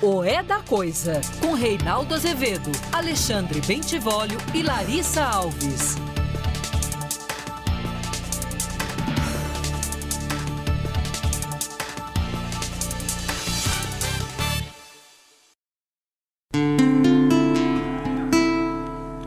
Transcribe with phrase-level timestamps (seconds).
[0.00, 5.96] o É da Coisa, com Reinaldo Azevedo, Alexandre Bentivolio e Larissa Alves.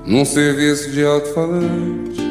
[0.03, 2.21] num serviço de alto-falante,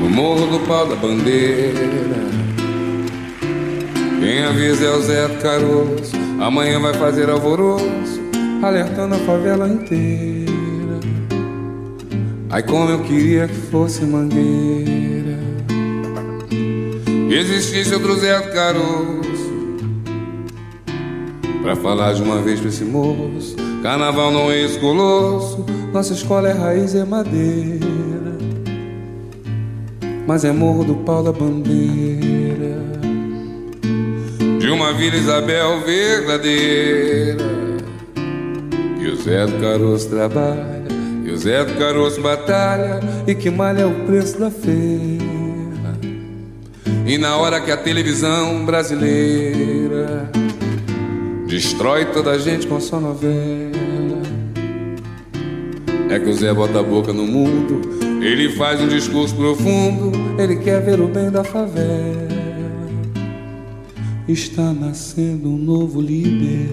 [0.00, 2.47] no morro do pau da bandeira.
[4.20, 8.20] Quem avisa é o Zé do Caroço, amanhã vai fazer alvoroço,
[8.60, 10.98] alertando a favela inteira.
[12.50, 15.38] Ai, como eu queria que fosse mangueira,
[17.30, 19.78] existisse outro Zé do Caroço,
[21.62, 23.54] pra falar de uma vez pra esse moço.
[23.84, 28.36] Carnaval não é escoloso, nossa escola é raiz é madeira,
[30.26, 32.18] mas é morro do pau da bandeira
[34.68, 37.42] de uma Vila Isabel verdadeira.
[39.00, 40.84] Que o Zé do Caroço trabalha,
[41.24, 45.24] que o Zé do Caroço batalha e que malha o preço da feira.
[47.06, 50.30] E na hora que a televisão brasileira
[51.46, 53.72] destrói toda a gente com sua novela.
[56.10, 57.80] É que o Zé bota a boca no mundo,
[58.22, 62.17] ele faz um discurso profundo, ele quer ver o bem da favela.
[64.28, 66.70] Está nascendo um novo líder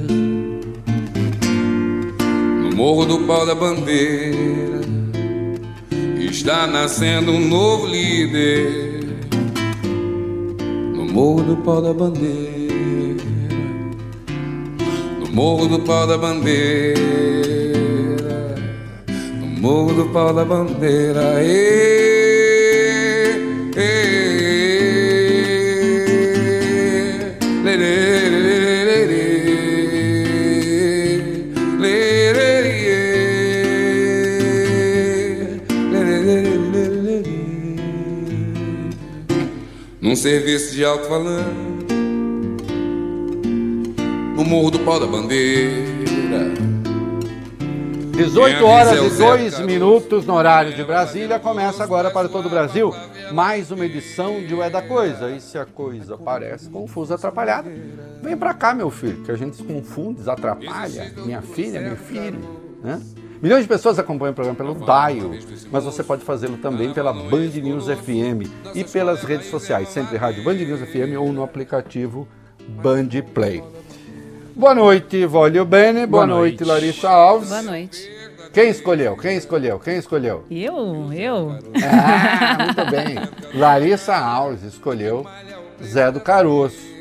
[2.62, 4.82] no morro do pau da bandeira.
[6.20, 9.06] Está nascendo um novo líder
[10.94, 12.56] no morro do pau da bandeira.
[15.36, 16.96] Morro do pau da bandeira,
[19.38, 21.44] no morro do pau da bandeira.
[21.44, 22.05] Ê,
[40.26, 41.46] serviço de alto-falante
[44.36, 45.86] no Morro do Pau da Bandeira.
[48.18, 51.38] 18 horas e 2 minutos no horário de Brasília.
[51.38, 52.92] Começa agora para todo o Brasil
[53.34, 55.30] mais uma edição de O É da Coisa.
[55.30, 57.72] E se a coisa parece confusa, atrapalhada,
[58.24, 61.14] vem pra cá, meu filho, que a gente se confunde, desatrapalha.
[61.24, 62.40] Minha filha, meu filho,
[62.84, 63.00] né?
[63.46, 65.30] Milhões de pessoas acompanham o programa pelo Dial,
[65.72, 70.44] mas você pode fazê-lo também pela Band News FM e pelas redes sociais, sempre Rádio
[70.44, 72.28] Band News FM ou no aplicativo
[72.68, 73.64] Band Play.
[74.56, 76.08] Boa noite, Vólio Bene.
[76.08, 76.62] Boa, Boa noite.
[76.62, 77.50] noite, Larissa Alves.
[77.50, 78.10] Boa noite.
[78.52, 79.16] Quem escolheu?
[79.16, 79.78] Quem escolheu?
[79.78, 80.44] Quem escolheu?
[80.50, 81.14] Eu?
[81.14, 81.60] Eu?
[81.84, 83.16] Ah, muito bem.
[83.54, 85.24] Larissa Alves escolheu
[85.84, 86.95] Zé do Caroço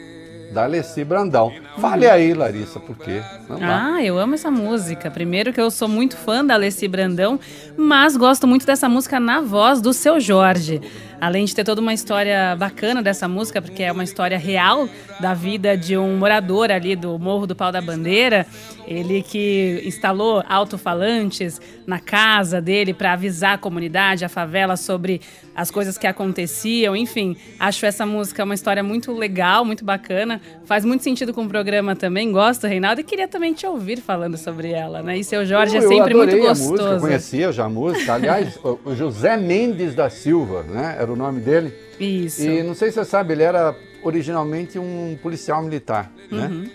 [0.54, 1.52] da Alessi Brandão.
[1.78, 3.20] Fale aí, Larissa, por quê?
[3.60, 5.10] Ah, eu amo essa música.
[5.10, 7.38] Primeiro que eu sou muito fã da Alessi Brandão,
[7.76, 10.80] mas gosto muito dessa música na voz do Seu Jorge.
[11.20, 14.88] Além de ter toda uma história bacana dessa música, porque é uma história real
[15.20, 18.46] da vida de um morador ali do Morro do Pau da Bandeira,
[18.86, 25.20] ele que instalou alto-falantes na casa dele para avisar a comunidade, a favela sobre
[25.54, 30.84] as coisas que aconteciam, enfim, acho essa música uma história muito legal, muito bacana, faz
[30.84, 34.70] muito sentido com o programa também, gosto, Reinaldo, e queria também te ouvir falando sobre
[34.70, 35.18] ela, né?
[35.18, 36.82] E seu Jorge eu, é sempre muito gostoso.
[36.82, 40.96] Eu conhecia já a música, aliás, o José Mendes da Silva, né?
[41.04, 41.72] Era o nome dele.
[42.00, 42.42] Isso.
[42.42, 46.46] E não sei se você sabe, ele era originalmente um policial militar, né?
[46.46, 46.70] Uhum.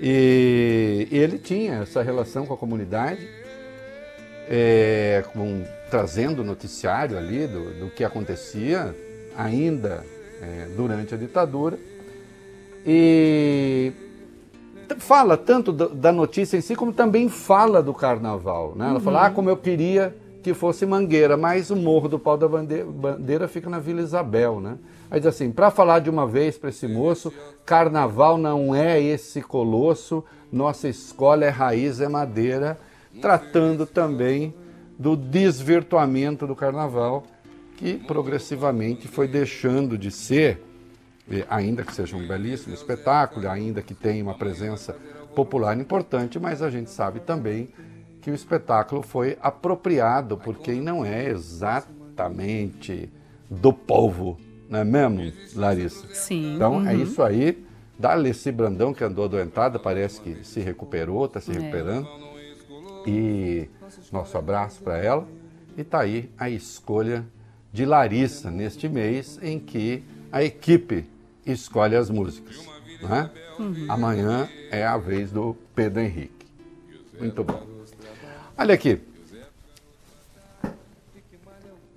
[0.00, 3.28] E, e ele tinha essa relação com a comunidade,
[4.48, 8.94] é, com, trazendo noticiário ali do, do que acontecia
[9.36, 10.04] ainda
[10.40, 11.76] é, durante a ditadura.
[12.86, 13.92] E
[14.98, 18.74] fala tanto da notícia em si, como também fala do carnaval.
[18.76, 18.84] Né?
[18.84, 19.00] Ela uhum.
[19.00, 23.46] fala, ah, como eu queria que fosse Mangueira, mas o Morro do Pau da Bandeira
[23.46, 24.60] fica na Vila Isabel.
[24.60, 24.76] Né?
[25.10, 27.32] Aí diz assim, para falar de uma vez para esse moço,
[27.64, 32.78] carnaval não é esse colosso, nossa escola é raiz, é madeira,
[33.20, 34.54] tratando também
[34.98, 37.24] do desvirtuamento do carnaval,
[37.76, 40.62] que progressivamente foi deixando de ser
[41.48, 44.96] ainda que seja um belíssimo espetáculo, ainda que tenha uma presença
[45.34, 47.70] popular importante, mas a gente sabe também
[48.22, 53.10] que o espetáculo foi apropriado por quem não é exatamente
[53.50, 54.38] do povo,
[54.68, 56.06] não é mesmo, Larissa?
[56.14, 56.54] Sim.
[56.54, 56.88] Então é uhum.
[56.88, 57.66] é isso aí.
[57.98, 61.54] Da Alessi Brandão, que andou adoentada, parece que se recuperou, está se é.
[61.54, 62.08] recuperando.
[63.06, 63.10] É.
[63.10, 63.70] E
[64.10, 65.26] nosso abraço para ela.
[65.76, 67.24] E está aí a escolha
[67.72, 71.04] de Larissa neste mês em que a equipe
[71.44, 72.66] escolhe as músicas.
[73.02, 73.30] Né?
[73.58, 73.86] Uhum.
[73.88, 76.46] Amanhã é a vez do Pedro Henrique.
[77.18, 77.66] Muito bom.
[78.62, 79.00] Olha aqui.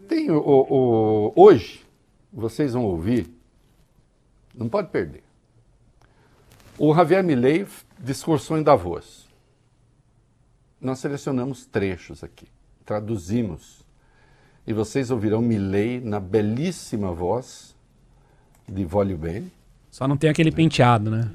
[0.10, 1.86] Tem o, o, hoje,
[2.34, 3.30] vocês vão ouvir,
[4.52, 5.22] não pode perder.
[6.76, 7.68] O Javier Milei
[8.00, 9.28] discursou em Davos.
[10.82, 12.48] Nós selecionamos trechos aqui,
[12.84, 13.86] traduzimos.
[14.66, 17.76] E vocês ouvirão Milley na belíssima voz
[18.68, 19.52] de Volio Bene.
[19.92, 21.32] Só não tem aquele penteado, né?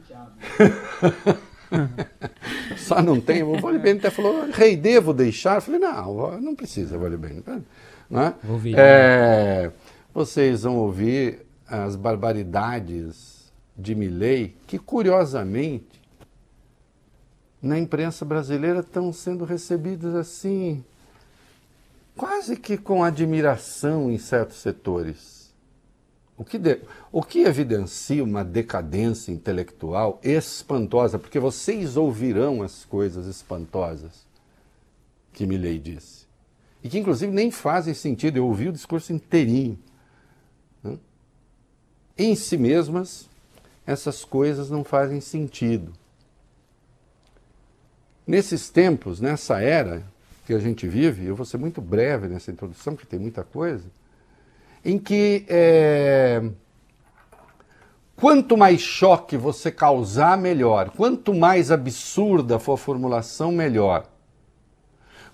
[2.77, 3.43] Só não tem.
[3.43, 5.57] O Volio Bene até falou, rei, devo deixar?
[5.57, 7.43] Eu falei, não, não precisa, Volio Bene.
[8.09, 8.35] Né?
[8.43, 8.75] Vou ouvir.
[8.77, 9.71] É,
[10.13, 16.01] vocês vão ouvir as barbaridades de Milley, que curiosamente
[17.63, 20.85] na imprensa brasileira estão sendo recebidas assim,
[22.17, 25.40] quase que com admiração em certos setores.
[26.41, 26.81] O que, de,
[27.13, 34.27] o que evidencia uma decadência intelectual espantosa, porque vocês ouvirão as coisas espantosas
[35.35, 36.25] que Milley disse.
[36.83, 39.79] E que inclusive nem fazem sentido, eu ouvi o discurso inteirinho.
[40.83, 40.97] Né?
[42.17, 43.29] Em si mesmas,
[43.87, 45.93] essas coisas não fazem sentido.
[48.27, 50.03] Nesses tempos, nessa era
[50.47, 53.85] que a gente vive, eu vou ser muito breve nessa introdução, porque tem muita coisa
[54.85, 56.43] em que é,
[58.17, 60.91] quanto mais choque você causar, melhor.
[60.91, 64.07] Quanto mais absurda for a formulação, melhor.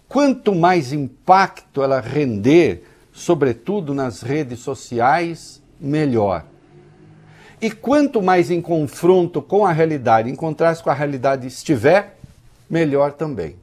[0.09, 6.45] Quanto mais impacto ela render, sobretudo nas redes sociais, melhor.
[7.61, 12.19] E quanto mais em confronto com a realidade, em contraste com a realidade estiver,
[12.69, 13.57] melhor também.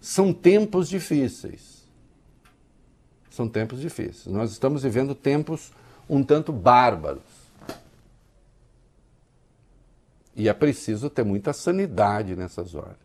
[0.00, 1.83] São tempos difíceis
[3.34, 4.26] são tempos difíceis.
[4.26, 5.72] Nós estamos vivendo tempos
[6.08, 7.22] um tanto bárbaros.
[10.36, 12.96] E é preciso ter muita sanidade nessas horas.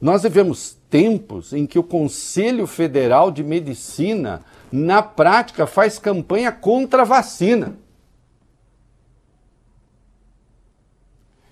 [0.00, 7.02] Nós vivemos tempos em que o Conselho Federal de Medicina, na prática, faz campanha contra
[7.02, 7.76] a vacina.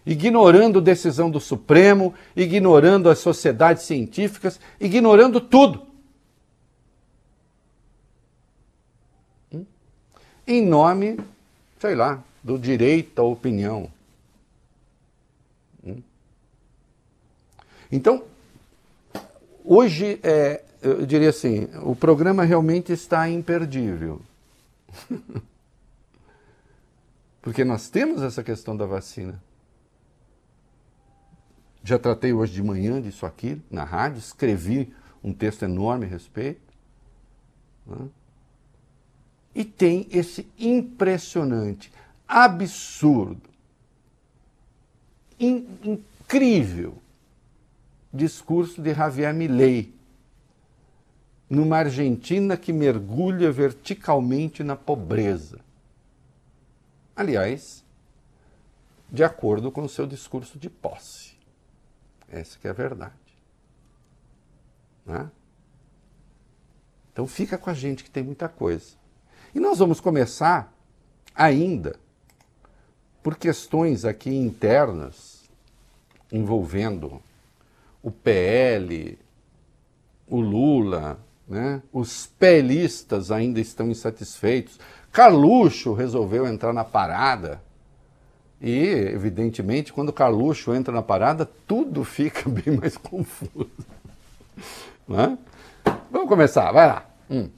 [0.04, 5.93] Ignorando decisão do Supremo, ignorando as sociedades científicas, ignorando tudo.
[10.46, 11.18] Em nome,
[11.78, 13.90] sei lá, do direito à opinião.
[15.84, 16.02] Hum?
[17.90, 18.24] Então,
[19.64, 24.20] hoje, é, eu diria assim, o programa realmente está imperdível.
[27.40, 29.42] Porque nós temos essa questão da vacina.
[31.82, 36.60] Já tratei hoje de manhã disso aqui na rádio, escrevi um texto enorme a respeito.
[37.86, 38.08] Né?
[39.54, 41.92] E tem esse impressionante,
[42.26, 43.48] absurdo,
[45.38, 46.98] in, incrível
[48.12, 49.92] discurso de Javier Milei,
[51.48, 55.60] numa Argentina que mergulha verticalmente na pobreza.
[57.14, 57.84] Aliás,
[59.10, 61.34] de acordo com o seu discurso de posse.
[62.28, 63.12] Essa que é a verdade.
[65.06, 65.30] Né?
[67.12, 68.96] Então fica com a gente que tem muita coisa.
[69.54, 70.72] E nós vamos começar
[71.34, 71.96] ainda
[73.22, 75.44] por questões aqui internas
[76.32, 77.22] envolvendo
[78.02, 79.16] o PL,
[80.26, 81.80] o Lula, né?
[81.92, 84.80] os pelistas ainda estão insatisfeitos.
[85.12, 87.62] Carluxo resolveu entrar na parada.
[88.60, 93.70] E, evidentemente, quando Carluxo entra na parada, tudo fica bem mais confuso.
[95.06, 95.38] Né?
[96.10, 97.06] Vamos começar, vai lá.
[97.30, 97.48] Hum.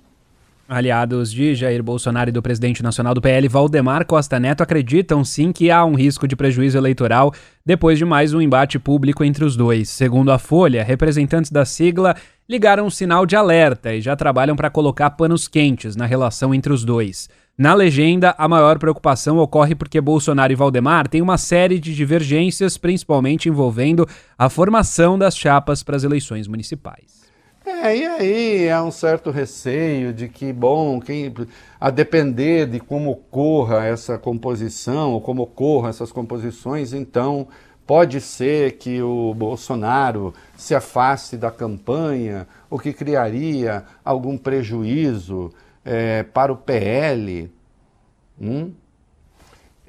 [0.69, 5.53] Aliados de Jair Bolsonaro e do presidente nacional do PL, Valdemar Costa Neto, acreditam sim
[5.53, 7.33] que há um risco de prejuízo eleitoral
[7.65, 9.89] depois de mais um embate público entre os dois.
[9.89, 12.17] Segundo a Folha, representantes da sigla
[12.49, 16.73] ligaram um sinal de alerta e já trabalham para colocar panos quentes na relação entre
[16.73, 17.29] os dois.
[17.57, 22.77] Na legenda, a maior preocupação ocorre porque Bolsonaro e Valdemar têm uma série de divergências,
[22.77, 24.07] principalmente envolvendo
[24.37, 27.26] a formação das chapas para as eleições municipais.
[27.67, 31.35] É, e aí há um certo receio de que, bom, quem,
[31.81, 37.49] a depender de como ocorra essa composição, ou como ocorram essas composições, então
[37.85, 45.53] pode ser que o Bolsonaro se afaste da campanha, o que criaria algum prejuízo
[45.85, 47.51] é, para o PL.
[48.41, 48.73] Hum?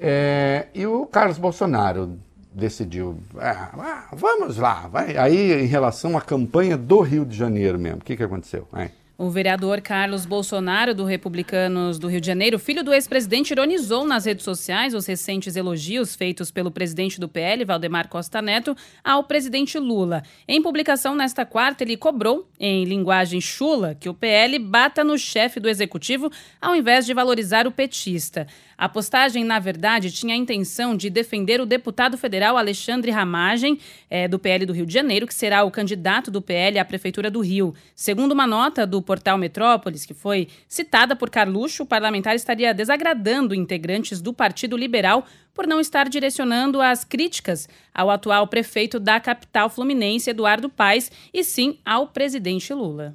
[0.00, 2.18] É, e o Carlos Bolsonaro
[2.52, 5.16] decidiu, ah, ah, vamos lá, vai.
[5.16, 8.66] Aí, em relação à campanha do Rio de Janeiro mesmo, o que, que aconteceu?
[8.72, 8.90] Aí.
[9.20, 14.26] O vereador Carlos Bolsonaro, do Republicanos do Rio de Janeiro, filho do ex-presidente, ironizou nas
[14.26, 19.76] redes sociais os recentes elogios feitos pelo presidente do PL, Valdemar Costa Neto, ao presidente
[19.76, 20.22] Lula.
[20.46, 25.58] Em publicação nesta quarta, ele cobrou, em linguagem chula, que o PL bata no chefe
[25.58, 28.46] do executivo ao invés de valorizar o petista.
[28.78, 34.28] A postagem, na verdade, tinha a intenção de defender o deputado federal Alexandre Ramagem, é,
[34.28, 37.40] do PL do Rio de Janeiro, que será o candidato do PL à Prefeitura do
[37.40, 37.74] Rio.
[37.96, 43.54] Segundo uma nota do portal Metrópolis, que foi citada por Carluxo, o parlamentar estaria desagradando
[43.54, 45.24] integrantes do Partido Liberal
[45.54, 51.42] por não estar direcionando as críticas ao atual prefeito da capital fluminense, Eduardo Paes, e
[51.42, 53.14] sim ao presidente Lula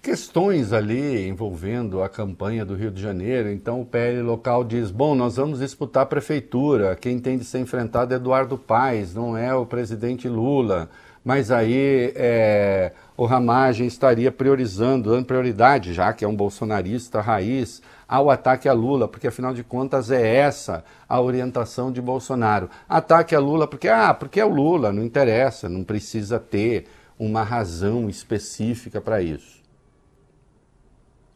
[0.00, 3.50] questões ali envolvendo a campanha do Rio de Janeiro.
[3.50, 6.96] Então o PL local diz: bom, nós vamos disputar a prefeitura.
[6.96, 10.88] Quem tem de ser enfrentado é Eduardo Paes, não é o presidente Lula.
[11.22, 17.82] Mas aí é, o Ramagem estaria priorizando, dando prioridade, já que é um bolsonarista raiz,
[18.06, 22.70] ao ataque a Lula, porque afinal de contas é essa a orientação de Bolsonaro.
[22.88, 26.86] Ataque a Lula porque, ah, porque é o Lula, não interessa, não precisa ter
[27.18, 29.60] uma razão específica para isso.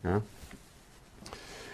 [0.04, 0.22] Né?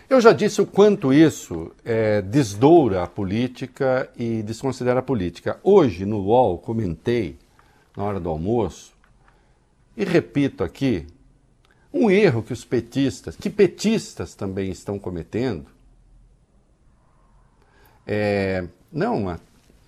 [0.08, 5.60] Eu já disse o quanto isso é, desdoura a política e desconsidera a política.
[5.62, 7.36] Hoje, no UOL, comentei,
[7.94, 8.96] na hora do almoço,
[9.98, 11.08] e repito aqui,
[11.92, 15.66] um erro que os petistas, que petistas também estão cometendo,
[18.06, 19.40] é, não uma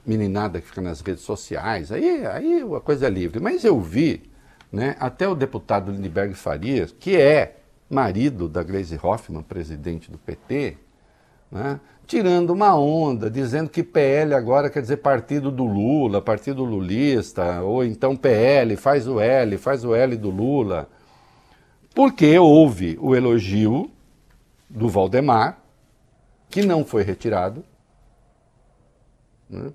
[0.04, 4.28] meninada que fica nas redes sociais, aí, aí a coisa é livre, mas eu vi
[4.72, 10.76] né, até o deputado Lindbergh Farias, que é marido da Gleisi Hoffmann, presidente do PT,
[11.52, 11.78] né,
[12.10, 17.84] tirando uma onda, dizendo que PL agora quer dizer partido do Lula, partido lulista, ou
[17.84, 20.88] então PL, faz o L, faz o L do Lula.
[21.94, 23.88] Porque houve o elogio
[24.68, 25.60] do Valdemar,
[26.48, 27.62] que não foi retirado.
[29.48, 29.70] Né?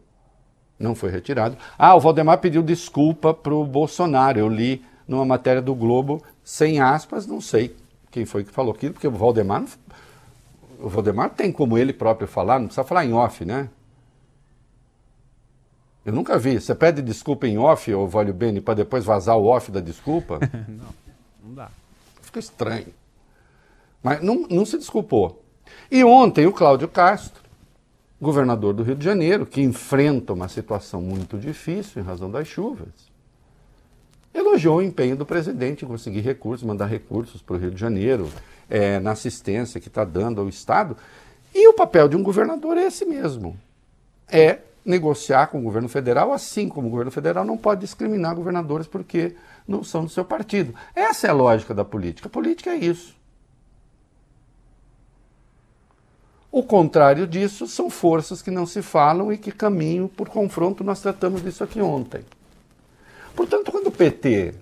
[0.78, 1.58] Não foi retirado.
[1.78, 4.38] Ah, o Valdemar pediu desculpa para o Bolsonaro.
[4.38, 7.74] Eu li numa matéria do Globo, sem aspas, não sei
[8.12, 9.64] quem foi que falou aquilo, porque o Valdemar,
[10.80, 13.70] o Valdemar tem como ele próprio falar, não precisa falar em off, né?
[16.06, 16.60] Eu nunca vi.
[16.60, 20.40] Você pede desculpa em off, ô Vólio Beni, para depois vazar o off da desculpa?
[20.70, 20.94] não,
[21.44, 21.70] não dá.
[22.22, 22.94] Fica estranho.
[24.04, 25.44] Mas não, não se desculpou.
[25.90, 27.44] E ontem o Cláudio Castro,
[28.22, 32.88] governador do Rio de Janeiro, que enfrenta uma situação muito difícil em razão das chuvas,
[34.32, 38.30] elogiou o empenho do presidente em conseguir recursos, mandar recursos para o Rio de Janeiro,
[38.70, 40.98] é, na assistência que está dando ao Estado.
[41.54, 43.58] E o papel de um governador é esse mesmo:
[44.28, 48.88] é negociar com o governo federal, assim como o governo federal não pode discriminar governadores
[48.88, 49.36] porque
[49.68, 50.76] não são do seu partido.
[50.96, 52.28] Essa é a lógica da política.
[52.28, 53.16] A política é isso.
[56.52, 60.84] O contrário disso são forças que não se falam e que caminham por confronto.
[60.84, 62.24] Nós tratamos disso aqui ontem.
[63.36, 64.54] Portanto, quando o PT,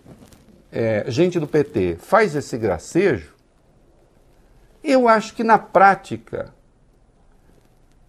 [0.71, 3.32] é, gente do PT, faz esse gracejo,
[4.83, 6.53] eu acho que na prática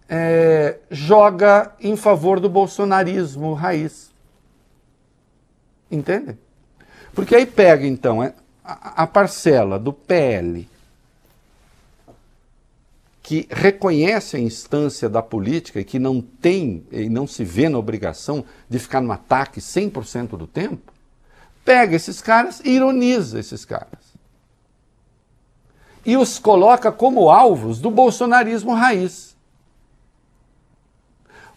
[0.09, 4.11] é, joga em favor do bolsonarismo raiz.
[5.89, 6.37] Entende?
[7.13, 10.67] Porque aí pega então é, a, parcela do PL
[13.23, 17.79] que reconhece a instância da política e que não tem e não se vê na
[17.79, 20.93] obrigação de ficar no ataque 100% do tempo,
[21.63, 24.04] pega esses caras e ironiza esses caras.
[26.05, 29.35] E os coloca como alvos do bolsonarismo raiz.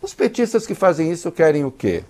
[0.01, 2.05] Os petistas que fazem isso querem o quê?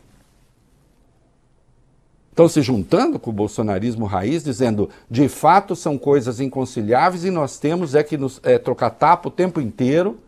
[2.38, 7.58] estão se juntando com o bolsonarismo raiz, dizendo de fato são coisas inconciliáveis e nós
[7.58, 10.20] temos é que nos, é, trocar tapa o tempo inteiro.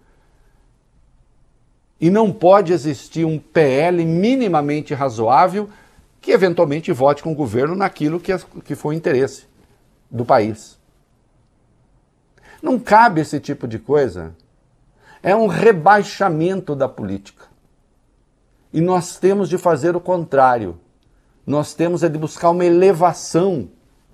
[2.01, 5.71] E não pode existir um PL minimamente razoável
[6.21, 9.45] que eventualmente vote com o governo naquilo que, que foi o interesse
[10.11, 10.80] do país.
[12.63, 14.35] Não cabe esse tipo de coisa.
[15.23, 17.47] É um rebaixamento da política.
[18.73, 20.79] E nós temos de fazer o contrário.
[21.47, 23.69] Nós temos é de buscar uma elevação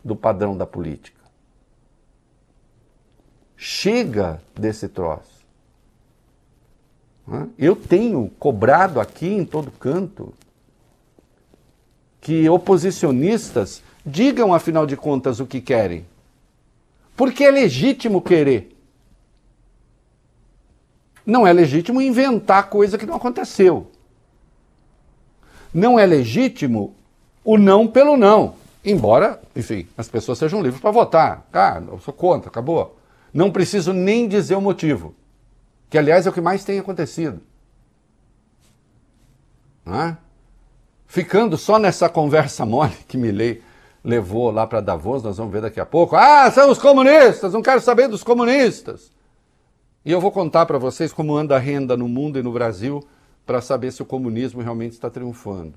[0.05, 1.21] do padrão da política.
[3.57, 5.37] Chega desse troço.
[7.59, 10.33] Eu tenho cobrado aqui em todo canto
[12.21, 16.07] que oposicionistas digam, afinal de contas, o que querem.
[17.17, 18.77] Porque é legítimo querer.
[21.25, 23.91] Não é legítimo inventar coisa que não aconteceu.
[25.73, 26.95] Não é legítimo
[27.45, 28.55] o não pelo não.
[28.85, 31.47] Embora, enfim, as pessoas sejam livres para votar.
[31.53, 32.97] Ah, eu sou contra, acabou.
[33.35, 35.15] Não preciso nem dizer o motivo.
[35.91, 37.41] Que, aliás, é o que mais tem acontecido.
[39.85, 40.17] Não é?
[41.07, 43.63] Ficando só nessa conversa mole que me lei
[44.07, 46.15] levou lá para Davos, nós vamos ver daqui a pouco.
[46.15, 49.11] Ah, são os comunistas, não quero saber dos comunistas.
[50.05, 53.05] E eu vou contar para vocês como anda a renda no mundo e no Brasil
[53.45, 55.75] para saber se o comunismo realmente está triunfando.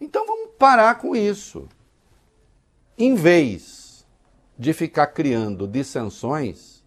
[0.00, 1.68] Então vamos parar com isso.
[2.96, 4.06] Em vez
[4.58, 6.82] de ficar criando dissensões,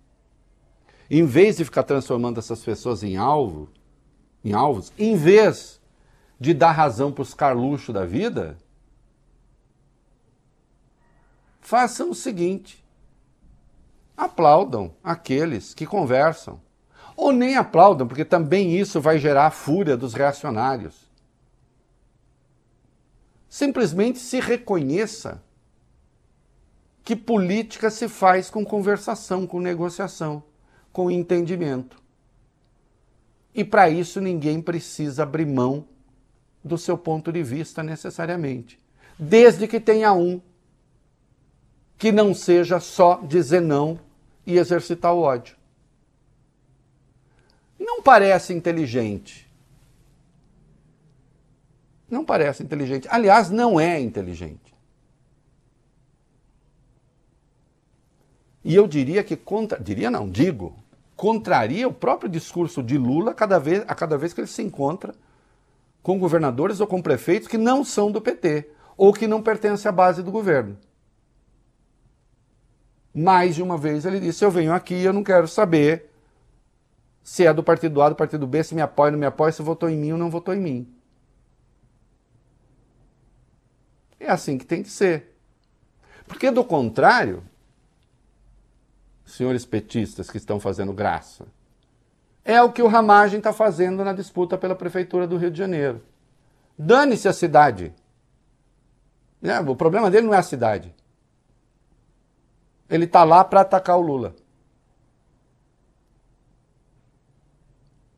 [1.11, 3.69] em vez de ficar transformando essas pessoas em alvo,
[4.43, 5.79] em alvos, em vez
[6.43, 8.57] de dar razão para os carluxos da vida,
[11.61, 12.83] façam o seguinte:
[14.17, 16.59] aplaudam aqueles que conversam.
[17.15, 21.09] Ou nem aplaudam, porque também isso vai gerar a fúria dos reacionários.
[23.47, 25.41] Simplesmente se reconheça
[27.05, 30.43] que política se faz com conversação, com negociação,
[30.91, 32.03] com entendimento.
[33.55, 35.87] E para isso ninguém precisa abrir mão
[36.63, 38.79] do seu ponto de vista necessariamente.
[39.17, 40.41] Desde que tenha um
[41.97, 43.99] que não seja só dizer não
[44.45, 45.55] e exercitar o ódio.
[47.79, 49.49] Não parece inteligente.
[52.09, 53.07] Não parece inteligente.
[53.09, 54.73] Aliás, não é inteligente.
[58.63, 60.77] E eu diria que contra, diria não, digo,
[61.15, 65.13] contraria o próprio discurso de Lula cada vez, a cada vez que ele se encontra
[66.03, 69.91] com governadores ou com prefeitos que não são do PT ou que não pertencem à
[69.91, 70.77] base do governo.
[73.15, 76.11] Mais de uma vez ele disse: Eu venho aqui e eu não quero saber
[77.23, 79.61] se é do partido A, do partido B, se me apoia, não me apoia, se
[79.61, 80.93] votou em mim ou não votou em mim.
[84.19, 85.33] É assim que tem que ser.
[86.27, 87.43] Porque, do contrário,
[89.25, 91.45] senhores petistas que estão fazendo graça,
[92.45, 96.03] é o que o Ramagem está fazendo na disputa pela Prefeitura do Rio de Janeiro.
[96.77, 97.93] Dane-se a cidade.
[99.41, 100.93] É, o problema dele não é a cidade.
[102.89, 104.35] Ele está lá para atacar o Lula.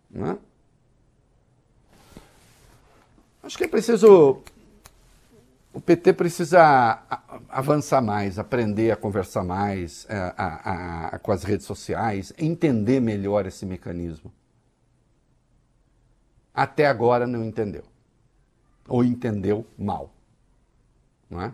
[0.10, 0.38] Né?
[3.44, 4.42] Acho que é preciso.
[5.74, 7.04] O PT precisa
[7.56, 13.46] avançar mais, aprender a conversar mais a, a, a, com as redes sociais, entender melhor
[13.46, 14.30] esse mecanismo.
[16.54, 17.84] Até agora não entendeu.
[18.90, 20.14] Ou entendeu mal.
[21.30, 21.54] Não é?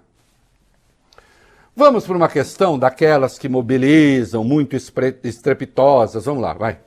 [1.76, 6.26] Vamos para uma questão daquelas que mobilizam, muito estrepitosas.
[6.26, 6.80] Vamos lá, vai.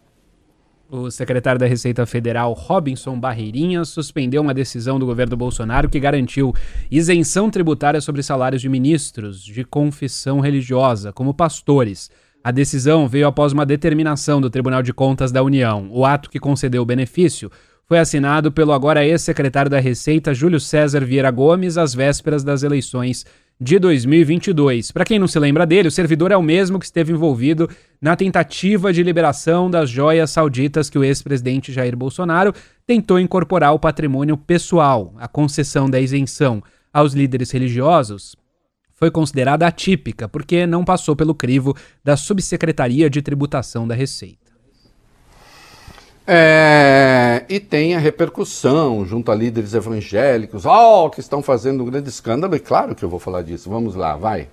[0.96, 6.54] O secretário da Receita Federal, Robinson Barreirinha, suspendeu uma decisão do governo Bolsonaro que garantiu
[6.88, 12.12] isenção tributária sobre salários de ministros de confissão religiosa, como pastores.
[12.44, 15.88] A decisão veio após uma determinação do Tribunal de Contas da União.
[15.90, 17.50] O ato que concedeu o benefício
[17.88, 23.26] foi assinado pelo agora ex-secretário da Receita, Júlio César Vieira Gomes, às vésperas das eleições
[23.60, 24.90] de 2022.
[24.90, 27.68] Para quem não se lembra dele, o servidor é o mesmo que esteve envolvido
[28.00, 32.52] na tentativa de liberação das joias sauditas que o ex-presidente Jair Bolsonaro
[32.86, 35.14] tentou incorporar ao patrimônio pessoal.
[35.18, 36.62] A concessão da isenção
[36.92, 38.36] aos líderes religiosos
[38.94, 44.43] foi considerada atípica porque não passou pelo crivo da Subsecretaria de Tributação da Receita.
[46.26, 52.08] É, e tem a repercussão junto a líderes evangélicos, oh, que estão fazendo um grande
[52.08, 53.68] escândalo, e claro que eu vou falar disso.
[53.68, 54.48] Vamos lá, vai.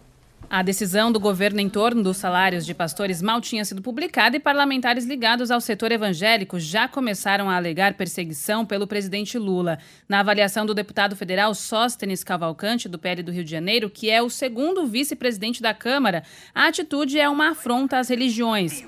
[0.53, 4.39] A decisão do governo em torno dos salários de pastores mal tinha sido publicada e
[4.39, 9.79] parlamentares ligados ao setor evangélico já começaram a alegar perseguição pelo presidente Lula.
[10.09, 14.21] Na avaliação do deputado federal Sóstenes Cavalcante, do PL do Rio de Janeiro, que é
[14.21, 16.21] o segundo vice-presidente da Câmara,
[16.53, 18.83] a atitude é uma afronta às religiões.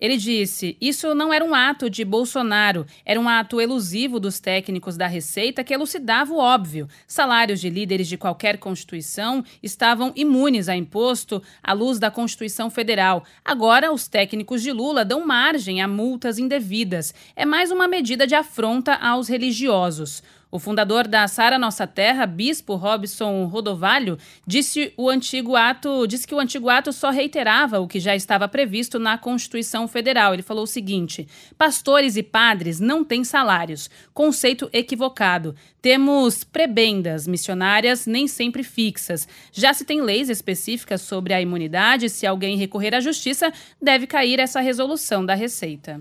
[0.00, 4.96] Ele disse: Isso não era um ato de Bolsonaro, era um ato elusivo dos técnicos
[4.96, 6.88] da Receita que elucidava o óbvio.
[7.06, 13.24] Salários de líderes de qualquer Constituição estavam imunes a imposto à luz da Constituição Federal.
[13.44, 17.12] Agora, os técnicos de Lula dão margem a multas indevidas.
[17.36, 20.22] É mais uma medida de afronta aos religiosos.
[20.52, 26.34] O fundador da Sara Nossa Terra, bispo Robson Rodovalho, disse, o antigo ato, disse que
[26.34, 30.34] o antigo ato só reiterava o que já estava previsto na Constituição Federal.
[30.34, 33.88] Ele falou o seguinte: pastores e padres não têm salários.
[34.12, 35.54] Conceito equivocado.
[35.80, 39.28] Temos prebendas missionárias nem sempre fixas.
[39.52, 44.40] Já se tem leis específicas sobre a imunidade, se alguém recorrer à justiça, deve cair
[44.40, 46.00] essa resolução da Receita.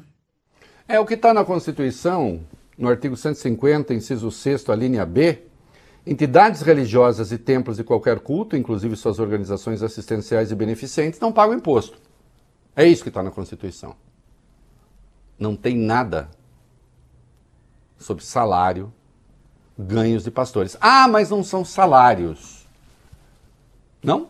[0.87, 2.41] É o que está na Constituição
[2.79, 5.43] no artigo 150, inciso 6, a linha B,
[6.07, 11.57] entidades religiosas e templos de qualquer culto, inclusive suas organizações assistenciais e beneficentes, não pagam
[11.57, 11.99] imposto.
[12.73, 13.97] É isso que está na Constituição.
[15.37, 16.29] Não tem nada
[17.97, 18.93] sobre salário,
[19.77, 20.77] ganhos de pastores.
[20.79, 22.65] Ah, mas não são salários.
[24.01, 24.29] Não?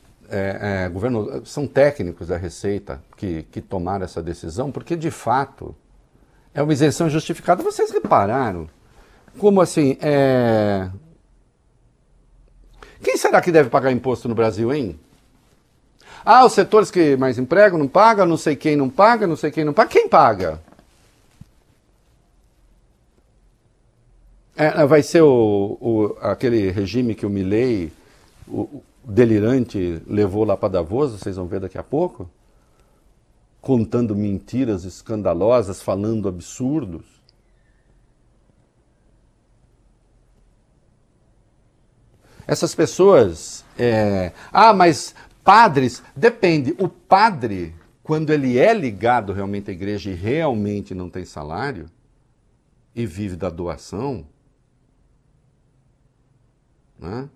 [0.31, 5.75] é, é, governo, são técnicos da Receita que, que tomaram essa decisão, porque de fato
[6.53, 7.61] é uma isenção justificada.
[7.61, 8.69] Vocês repararam
[9.37, 9.97] como assim?
[10.01, 10.89] É...
[13.03, 14.99] Quem será que deve pagar imposto no Brasil, hein?
[16.23, 19.51] Ah, os setores que mais empregam não pagam, não sei quem não paga, não sei
[19.51, 19.89] quem não paga.
[19.89, 20.61] Quem paga?
[24.55, 27.91] É, vai ser o, o, aquele regime que o Milley,
[28.47, 32.29] o, delirante, levou lá para Davos, vocês vão ver daqui a pouco?
[33.59, 37.05] Contando mentiras escandalosas, falando absurdos.
[42.47, 43.63] Essas pessoas.
[43.77, 44.33] É...
[44.51, 46.03] Ah, mas padres.
[46.15, 46.75] Depende.
[46.79, 51.89] O padre, quando ele é ligado realmente à igreja e realmente não tem salário
[52.95, 54.25] e vive da doação,
[56.99, 57.29] né?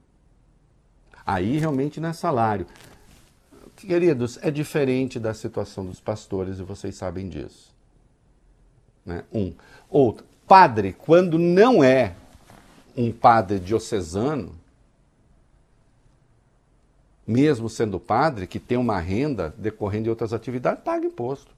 [1.25, 2.67] Aí realmente não é salário.
[3.75, 7.73] Queridos, é diferente da situação dos pastores e vocês sabem disso.
[9.05, 9.23] Né?
[9.33, 9.53] Um.
[9.89, 12.15] Outro, padre, quando não é
[12.95, 14.55] um padre diocesano,
[17.27, 21.53] mesmo sendo padre, que tem uma renda decorrendo de outras atividades, paga imposto.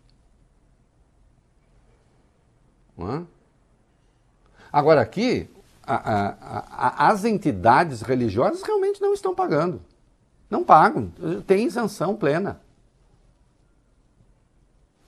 [2.99, 3.23] É?
[4.71, 5.49] Agora aqui,
[5.95, 9.82] a, a, as entidades religiosas realmente não estão pagando.
[10.50, 11.12] Não pagam.
[11.45, 12.60] Tem isenção plena.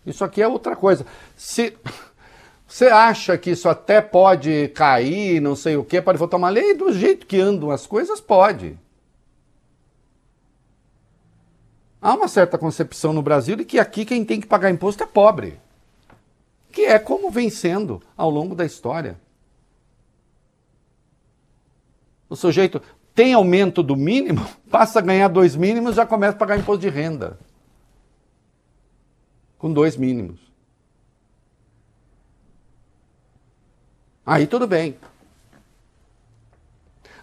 [0.05, 1.05] Isso aqui é outra coisa.
[1.35, 1.77] Se
[2.67, 6.73] você acha que isso até pode cair, não sei o quê, pode votar uma lei,
[6.73, 8.77] do jeito que andam as coisas, pode.
[12.01, 15.05] Há uma certa concepção no Brasil de que aqui quem tem que pagar imposto é
[15.05, 15.59] pobre.
[16.71, 19.19] Que é como vem sendo ao longo da história.
[22.29, 22.81] O sujeito
[23.15, 26.89] tem aumento do mínimo, passa a ganhar dois mínimos, já começa a pagar imposto de
[26.89, 27.37] renda.
[29.57, 30.39] Com dois mínimos.
[34.25, 34.95] Aí tudo bem.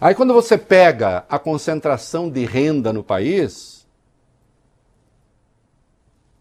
[0.01, 3.87] Aí quando você pega a concentração de renda no país,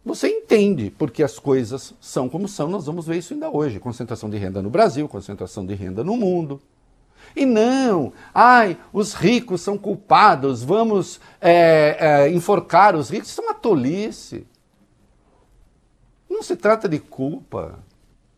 [0.03, 2.67] você entende porque as coisas são como são.
[2.67, 3.79] Nós vamos ver isso ainda hoje.
[3.79, 6.61] Concentração de renda no Brasil, concentração de renda no mundo.
[7.35, 13.29] E não, ai, os ricos são culpados, vamos é, é, enforcar os ricos.
[13.29, 14.47] Isso é uma tolice.
[16.29, 17.79] Não se trata de culpa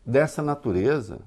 [0.04, 1.20] dessa natureza.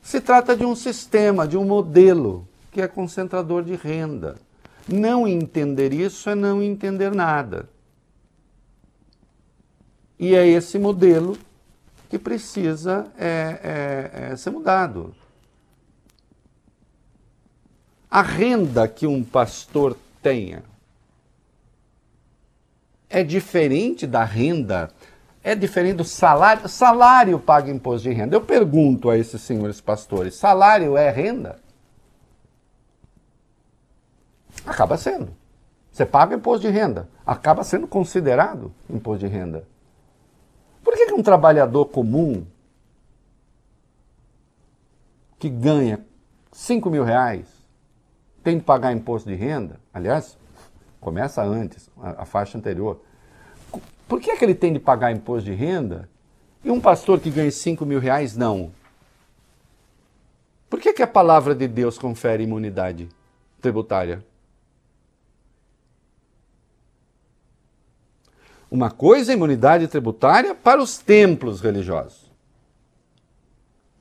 [0.00, 4.36] Se trata de um sistema, de um modelo que é concentrador de renda.
[4.88, 7.68] Não entender isso é não entender nada.
[10.18, 11.36] E é esse modelo
[12.08, 15.14] que precisa é, é, é, ser mudado.
[18.10, 20.62] A renda que um pastor tenha
[23.08, 24.90] é diferente da renda,
[25.42, 26.68] é diferente do salário.
[26.68, 28.36] Salário paga imposto de renda.
[28.36, 31.58] Eu pergunto a esses senhores pastores: salário é renda?
[34.64, 35.34] Acaba sendo.
[35.92, 39.66] Você paga imposto de renda, acaba sendo considerado imposto de renda.
[40.84, 42.44] Por que, que um trabalhador comum
[45.38, 46.04] que ganha
[46.52, 47.55] 5 mil reais
[48.46, 49.80] tem que pagar imposto de renda?
[49.92, 50.38] Aliás,
[51.00, 53.02] começa antes, a, a faixa anterior.
[54.06, 56.08] Por que, é que ele tem de pagar imposto de renda
[56.62, 58.70] e um pastor que ganha 5 mil reais não?
[60.70, 63.08] Por que, que a palavra de Deus confere imunidade
[63.60, 64.24] tributária?
[68.70, 72.30] Uma coisa é imunidade tributária para os templos religiosos,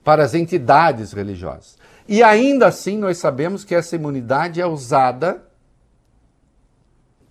[0.04, 1.80] para as entidades religiosas.
[2.08, 5.44] E ainda assim nós sabemos que essa imunidade é usada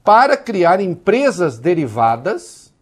[0.03, 2.73] para criar empresas derivadas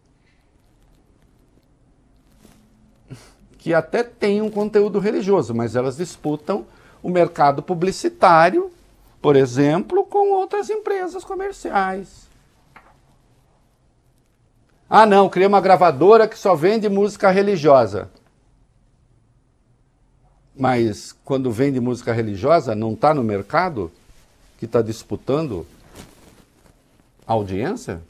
[3.57, 6.65] que até têm um conteúdo religioso, mas elas disputam
[7.01, 8.69] o mercado publicitário,
[9.21, 12.27] por exemplo, com outras empresas comerciais.
[14.89, 18.11] Ah, não, criei uma gravadora que só vende música religiosa.
[20.55, 23.91] Mas quando vende música religiosa, não está no mercado
[24.57, 25.65] que está disputando
[27.25, 28.01] audiência?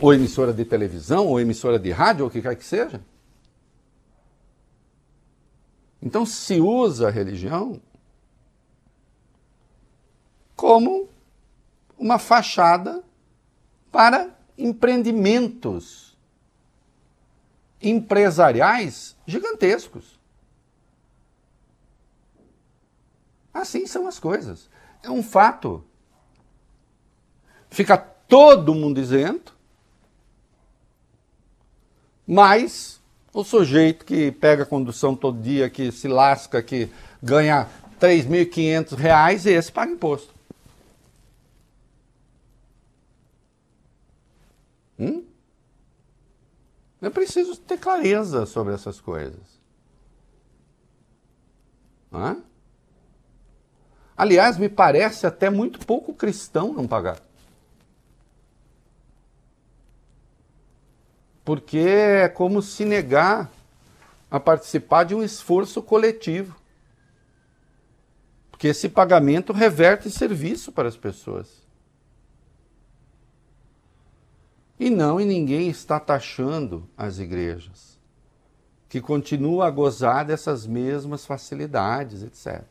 [0.00, 3.00] Ou emissora de televisão, ou emissora de rádio, ou o que quer que seja?
[6.00, 7.80] Então se usa a religião
[10.54, 11.08] como
[11.98, 13.02] uma fachada
[13.90, 16.07] para empreendimentos
[17.80, 20.18] empresariais gigantescos.
[23.52, 24.68] Assim são as coisas.
[25.02, 25.84] É um fato.
[27.70, 29.56] Fica todo mundo isento,
[32.26, 33.00] mas
[33.32, 36.90] o sujeito que pega condução todo dia, que se lasca, que
[37.22, 37.68] ganha
[38.00, 40.34] 3.500 reais, esse paga imposto.
[44.98, 45.27] Hum?
[47.00, 49.58] Eu preciso ter clareza sobre essas coisas.
[52.12, 52.42] Hã?
[54.16, 57.20] Aliás, me parece até muito pouco cristão não pagar.
[61.44, 63.50] Porque é como se negar
[64.30, 66.56] a participar de um esforço coletivo.
[68.50, 71.67] Porque esse pagamento reverte serviço para as pessoas.
[74.78, 77.98] E não, e ninguém está taxando as igrejas,
[78.88, 82.62] que continuam a gozar dessas mesmas facilidades, etc.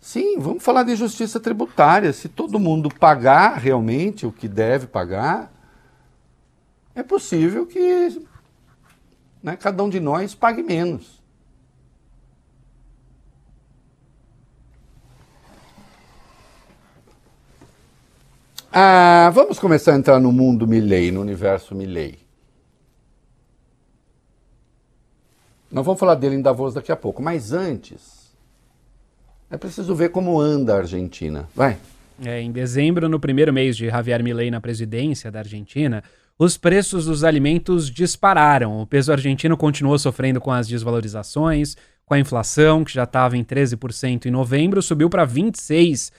[0.00, 2.12] Sim, vamos falar de justiça tributária.
[2.12, 5.52] Se todo mundo pagar realmente o que deve pagar,
[6.94, 8.26] é possível que
[9.42, 11.17] né, cada um de nós pague menos.
[18.70, 22.18] Ah, vamos começar a entrar no mundo Milley, no universo Milley.
[25.70, 28.18] Nós vamos falar dele em Davos daqui a pouco, mas antes
[29.50, 31.48] é preciso ver como anda a Argentina.
[31.54, 31.78] Vai.
[32.22, 36.02] É, em dezembro, no primeiro mês de Javier Milei na presidência da Argentina,
[36.38, 38.80] os preços dos alimentos dispararam.
[38.80, 43.44] O peso argentino continuou sofrendo com as desvalorizações, com a inflação, que já estava em
[43.44, 46.12] 13% em novembro, subiu para 26%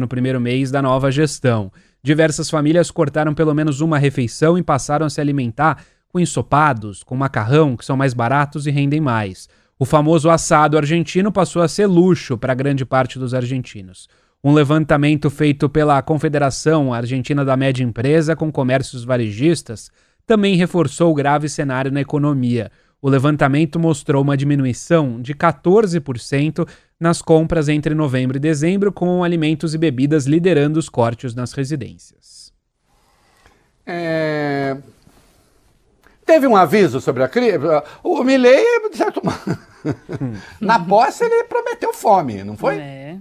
[0.00, 1.72] no primeiro mês da nova gestão.
[2.02, 7.16] Diversas famílias cortaram pelo menos uma refeição e passaram a se alimentar com ensopados, com
[7.16, 9.48] macarrão, que são mais baratos e rendem mais.
[9.78, 14.08] O famoso assado argentino passou a ser luxo para grande parte dos argentinos.
[14.42, 19.90] Um levantamento feito pela Confederação Argentina da Média Empresa com comércios varejistas
[20.26, 22.70] também reforçou o grave cenário na economia.
[23.02, 29.74] O levantamento mostrou uma diminuição de 14% nas compras entre novembro e dezembro, com alimentos
[29.74, 32.52] e bebidas liderando os cortes nas residências.
[33.86, 34.76] É...
[36.26, 37.58] Teve um aviso sobre a crise.
[38.04, 39.58] O Milley, de certo modo,
[40.60, 42.76] na posse ele prometeu fome, não foi?
[42.76, 43.16] É.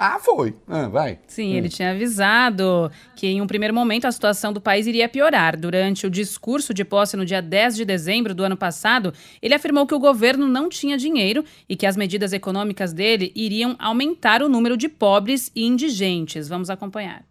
[0.00, 0.54] Ah, foi.
[0.68, 1.18] Ah, vai.
[1.26, 1.56] Sim, Hum.
[1.56, 5.58] ele tinha avisado que em um primeiro momento a situação do país iria piorar.
[5.58, 9.86] Durante o discurso de posse no dia 10 de dezembro do ano passado, ele afirmou
[9.88, 14.48] que o governo não tinha dinheiro e que as medidas econômicas dele iriam aumentar o
[14.48, 16.48] número de pobres e indigentes.
[16.48, 17.24] Vamos acompanhar.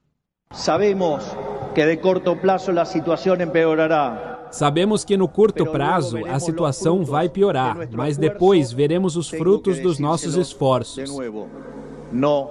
[0.51, 1.23] Sabemos
[1.73, 4.47] que de corto plazo la situación empeorará.
[4.51, 9.99] Sabemos que no curto prazo a situação vai piorar, mas depois veremos os frutos dos
[9.99, 11.09] nossos esforços.
[12.11, 12.49] No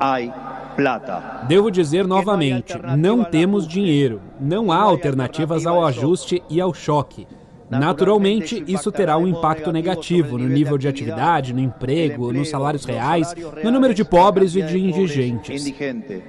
[0.00, 0.32] hay
[0.76, 1.44] plata.
[1.48, 4.20] Devo dizer novamente: não temos dinheiro.
[4.40, 7.26] Não há alternativas ao ajuste e ao choque.
[7.70, 13.34] Naturalmente, isso terá um impacto negativo no nível de atividade, no emprego, nos salários reais,
[13.62, 15.74] no número de pobres e de indigentes.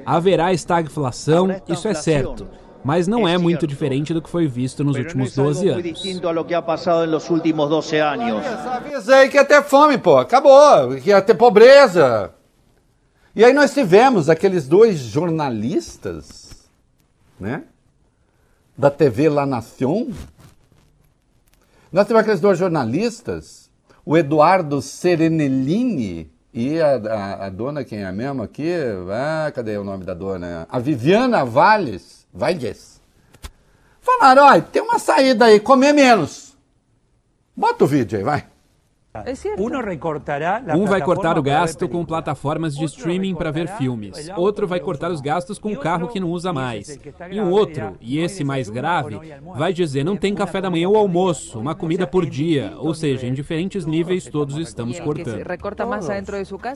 [0.06, 2.46] Haverá estagflação, isso é certo,
[2.84, 5.84] mas não é muito diferente do que foi visto nos últimos 12 Muy anos.
[5.84, 8.46] distinto a lo que ha pasado en los últimos 12 años.
[8.46, 10.18] Avisei que ia ter fome, pô.
[10.18, 10.96] Acabou.
[11.02, 12.34] Que ia ter pobreza.
[13.36, 16.50] E aí nós tivemos aqueles dois jornalistas,
[17.40, 17.64] né?
[18.78, 20.10] Da TV La Nation.
[21.92, 23.70] Nós tivemos aqueles dois jornalistas,
[24.06, 28.72] o Eduardo Serenellini e a, a- a dona, quem é a mesma aqui?
[29.12, 30.68] Ah, cadê o nome da dona?
[30.70, 32.28] A Viviana Valles.
[32.34, 33.00] Valles.
[34.02, 36.56] Falaram, olha, tem uma saída aí, comer menos.
[37.56, 38.48] Bota o vídeo aí, vai.
[39.58, 44.30] Uno recortará la Um vai cortar o gasto com plataformas de streaming para ver filmes.
[44.36, 47.00] Outro vai cortar os gastos com o carro que não usa mais.
[47.32, 49.20] E um outro, e esse mais grave,
[49.56, 52.74] vai dizer não tem café da manhã ou almoço, uma comida por dia.
[52.78, 55.44] Ou seja, em diferentes níveis todos estamos cortando.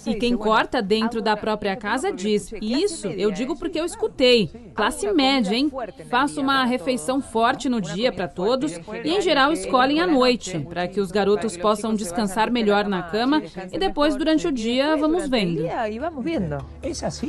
[0.05, 4.49] E quem corta dentro da própria casa diz: Isso eu digo porque eu escutei.
[4.73, 5.71] Classe média, hein?
[6.09, 10.87] Faço uma refeição forte no dia para todos e, em geral, escolhem à noite, para
[10.87, 15.63] que os garotos possam descansar melhor na cama e depois, durante o dia, vamos vendo.
[15.99, 16.57] Vamos viendo.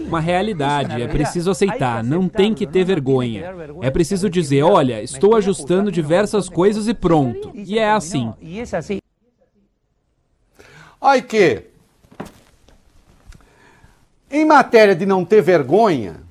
[0.06, 3.54] Uma realidade, é preciso aceitar, não tem que ter vergonha.
[3.82, 7.52] É preciso dizer, olha, estou ajustando diversas coisas e pronto.
[7.54, 8.32] E é assim.
[8.42, 9.00] Es así.
[11.00, 11.64] Olha que,
[14.30, 16.22] em matéria de não ter vergonha,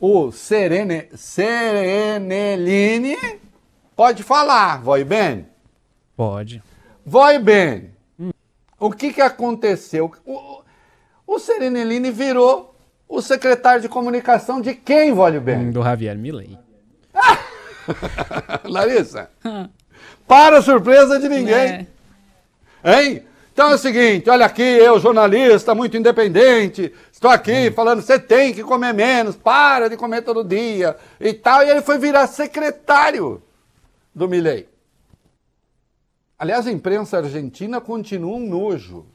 [0.00, 3.16] o Serene, Serenelini
[3.94, 5.46] pode falar, vai bem?
[6.16, 6.62] Pode.
[7.04, 7.90] Vai bem.
[8.78, 10.12] O que, que aconteceu?
[10.24, 10.62] O,
[11.26, 12.74] o Serenelini virou
[13.08, 15.70] o secretário de comunicação de quem, Vale bem?
[15.70, 16.58] Do Javier Milei.
[18.64, 19.30] Larissa,
[20.26, 21.86] para surpresa de ninguém.
[22.82, 23.24] Hein?
[23.52, 28.52] Então é o seguinte, olha aqui, eu jornalista, muito independente, estou aqui falando, você tem
[28.52, 31.62] que comer menos, para de comer todo dia e tal.
[31.62, 33.40] E ele foi virar secretário
[34.12, 34.73] do Milei.
[36.38, 39.06] Aliás, a imprensa argentina continua um nojo.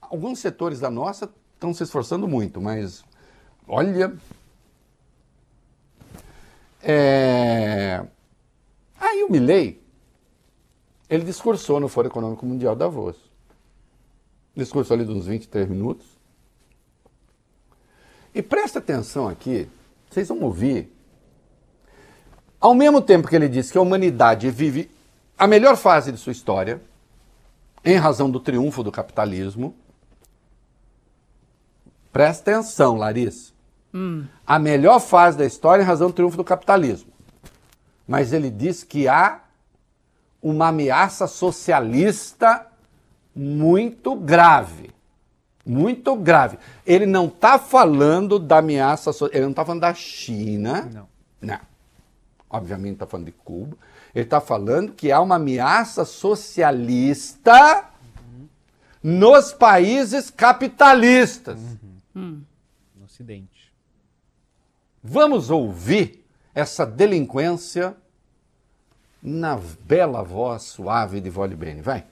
[0.00, 3.04] Alguns setores da nossa estão se esforçando muito, mas
[3.66, 4.16] olha.
[6.80, 8.06] É...
[9.00, 9.82] Aí o Milley,
[11.08, 13.16] ele discursou no Fórum Econômico Mundial da Davos.
[14.54, 16.06] Discursou ali de uns 23 minutos.
[18.32, 19.68] E presta atenção aqui,
[20.10, 20.93] vocês vão ouvir.
[22.64, 24.90] Ao mesmo tempo que ele disse que a humanidade vive
[25.38, 26.80] a melhor fase de sua história,
[27.84, 29.74] em razão do triunfo do capitalismo,
[32.10, 33.52] presta atenção, Larissa.
[34.46, 37.12] A melhor fase da história em razão do triunfo do capitalismo.
[38.08, 39.40] Mas ele diz que há
[40.42, 42.66] uma ameaça socialista
[43.36, 44.90] muito grave.
[45.66, 46.58] Muito grave.
[46.86, 50.88] Ele não está falando da ameaça, so- ele não está falando da China.
[50.90, 51.08] Não.
[51.42, 51.73] Não.
[52.54, 53.76] Obviamente está falando de Cuba.
[54.14, 57.90] Ele está falando que há uma ameaça socialista
[59.02, 61.58] nos países capitalistas.
[62.14, 62.44] No
[63.04, 63.72] Ocidente.
[65.02, 67.96] Vamos ouvir essa delinquência
[69.20, 71.82] na bela voz suave de Vole Bene.
[71.82, 72.04] Vai.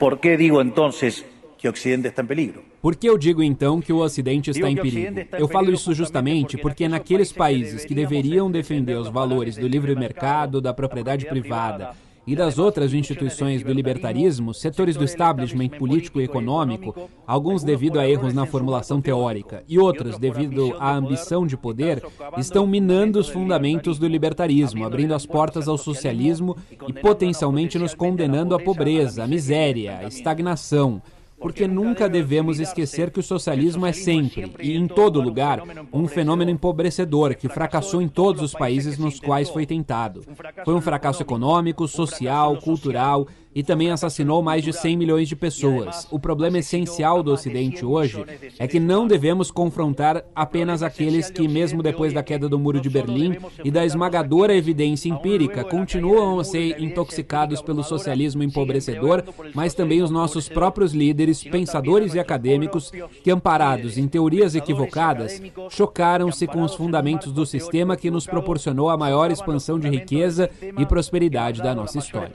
[0.00, 1.24] ¿Por qué digo entonces
[1.56, 2.69] que Occidente está en peligro?
[2.82, 5.20] Por que eu digo então que o Ocidente está em perigo?
[5.20, 9.94] Em Eu falo isso justamente porque naqueles países que deveriam defender os valores do livre
[9.94, 11.90] mercado, da propriedade privada
[12.26, 16.94] e das outras instituições do libertarismo, setores do establishment político e econômico,
[17.26, 22.02] alguns devido a erros na formulação teórica e outros devido à ambição de poder,
[22.38, 26.56] estão minando os fundamentos do libertarismo, abrindo as portas ao socialismo
[26.88, 31.02] e potencialmente nos condenando à pobreza, à miséria, à estagnação.
[31.40, 35.62] Porque nunca devemos esquecer que o socialismo é sempre, e em todo lugar,
[35.92, 40.22] um fenômeno empobrecedor que fracassou em todos os países nos quais foi tentado.
[40.64, 46.06] Foi um fracasso econômico, social, cultural e também assassinou mais de 100 milhões de pessoas.
[46.10, 48.24] O problema essencial do Ocidente hoje
[48.58, 52.88] é que não devemos confrontar apenas aqueles que, mesmo depois da queda do Muro de
[52.88, 59.24] Berlim e da esmagadora evidência empírica, continuam a ser intoxicados pelo socialismo empobrecedor,
[59.54, 62.92] mas também os nossos próprios líderes, pensadores e acadêmicos
[63.22, 68.96] que, amparados em teorias equivocadas, chocaram-se com os fundamentos do sistema que nos proporcionou a
[68.96, 72.32] maior expansão de riqueza e prosperidade da nossa história.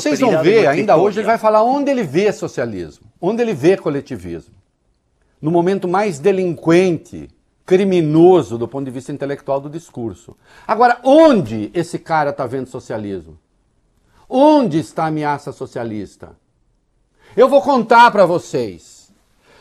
[0.00, 3.76] Vocês vão ver, ainda hoje, ele vai falar onde ele vê socialismo, onde ele vê
[3.76, 4.54] coletivismo.
[5.40, 7.28] No momento mais delinquente,
[7.64, 10.36] criminoso do ponto de vista intelectual do discurso.
[10.66, 13.38] Agora, onde esse cara está vendo socialismo?
[14.28, 16.36] Onde está a ameaça socialista?
[17.36, 19.12] Eu vou contar para vocês.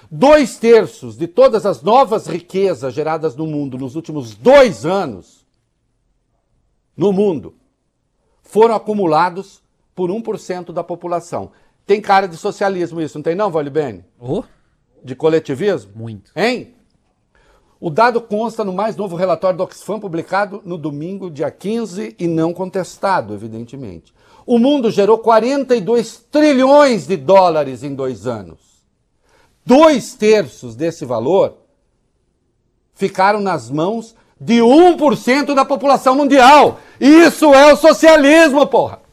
[0.10, 5.46] Dois terços de todas as novas riquezas geradas no mundo nos últimos dois anos,
[6.98, 7.56] no mundo,
[8.42, 9.62] foram acumulados
[10.00, 11.52] por 1% da população.
[11.86, 14.06] Tem cara de socialismo isso, não tem não, Vale Bene?
[14.18, 14.44] Oh.
[15.04, 15.92] De coletivismo?
[15.94, 16.32] Muito.
[16.34, 16.74] Hein?
[17.82, 22.28] O dado consta no mais novo relatório do Oxfam, publicado no domingo, dia 15, e
[22.30, 24.14] não contestado, evidentemente.
[24.46, 28.86] O mundo gerou 42 trilhões de dólares em dois anos.
[29.66, 31.58] Dois terços desse valor
[32.94, 36.80] ficaram nas mãos de 1% da população mundial.
[37.02, 39.09] Isso é o socialismo, porra!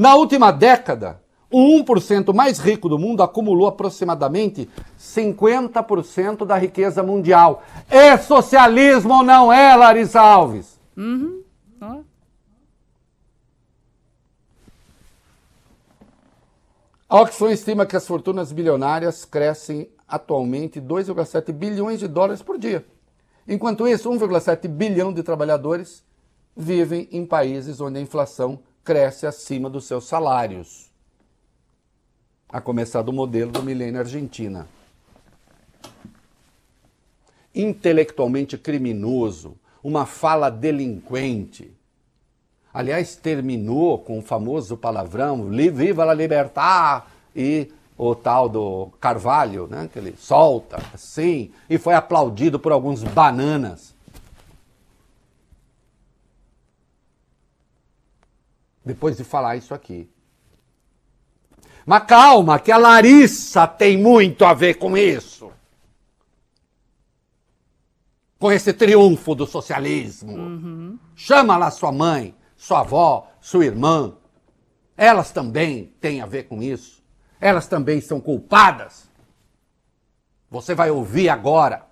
[0.00, 1.20] Na última década,
[1.50, 4.66] o 1% mais rico do mundo acumulou aproximadamente
[4.98, 7.62] 50% da riqueza mundial.
[7.86, 10.80] É socialismo ou não é, Larissa Alves?
[10.96, 11.42] Uhum.
[17.06, 22.86] A Oxfam estima que as fortunas bilionárias crescem atualmente 2,7 bilhões de dólares por dia.
[23.46, 26.02] Enquanto isso, 1,7 bilhão de trabalhadores
[26.56, 28.60] vivem em países onde a inflação
[28.90, 30.90] cresce acima dos seus salários.
[32.48, 34.66] A começar do modelo do milênio Argentina.
[37.54, 41.72] Intelectualmente criminoso, uma fala delinquente.
[42.74, 47.04] Aliás, terminou com o famoso palavrão Viva la libertad!
[47.36, 53.04] E o tal do Carvalho, né, que ele solta assim, e foi aplaudido por alguns
[53.04, 53.89] bananas.
[58.84, 60.08] Depois de falar isso aqui.
[61.86, 65.50] Mas calma, que a Larissa tem muito a ver com isso.
[68.38, 70.32] Com esse triunfo do socialismo.
[70.32, 70.98] Uhum.
[71.14, 74.14] Chama lá sua mãe, sua avó, sua irmã.
[74.96, 77.02] Elas também têm a ver com isso.
[77.40, 79.10] Elas também são culpadas.
[80.50, 81.86] Você vai ouvir agora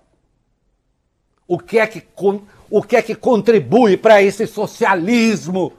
[1.47, 2.03] o que é que,
[2.69, 5.73] o que, é que contribui para esse socialismo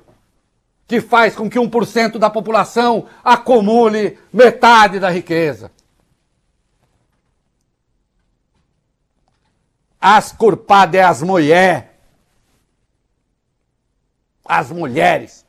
[0.91, 5.71] que faz com que 1% da população acumule metade da riqueza.
[10.01, 11.85] As culpadas é as mulheres.
[14.45, 15.47] As mulheres.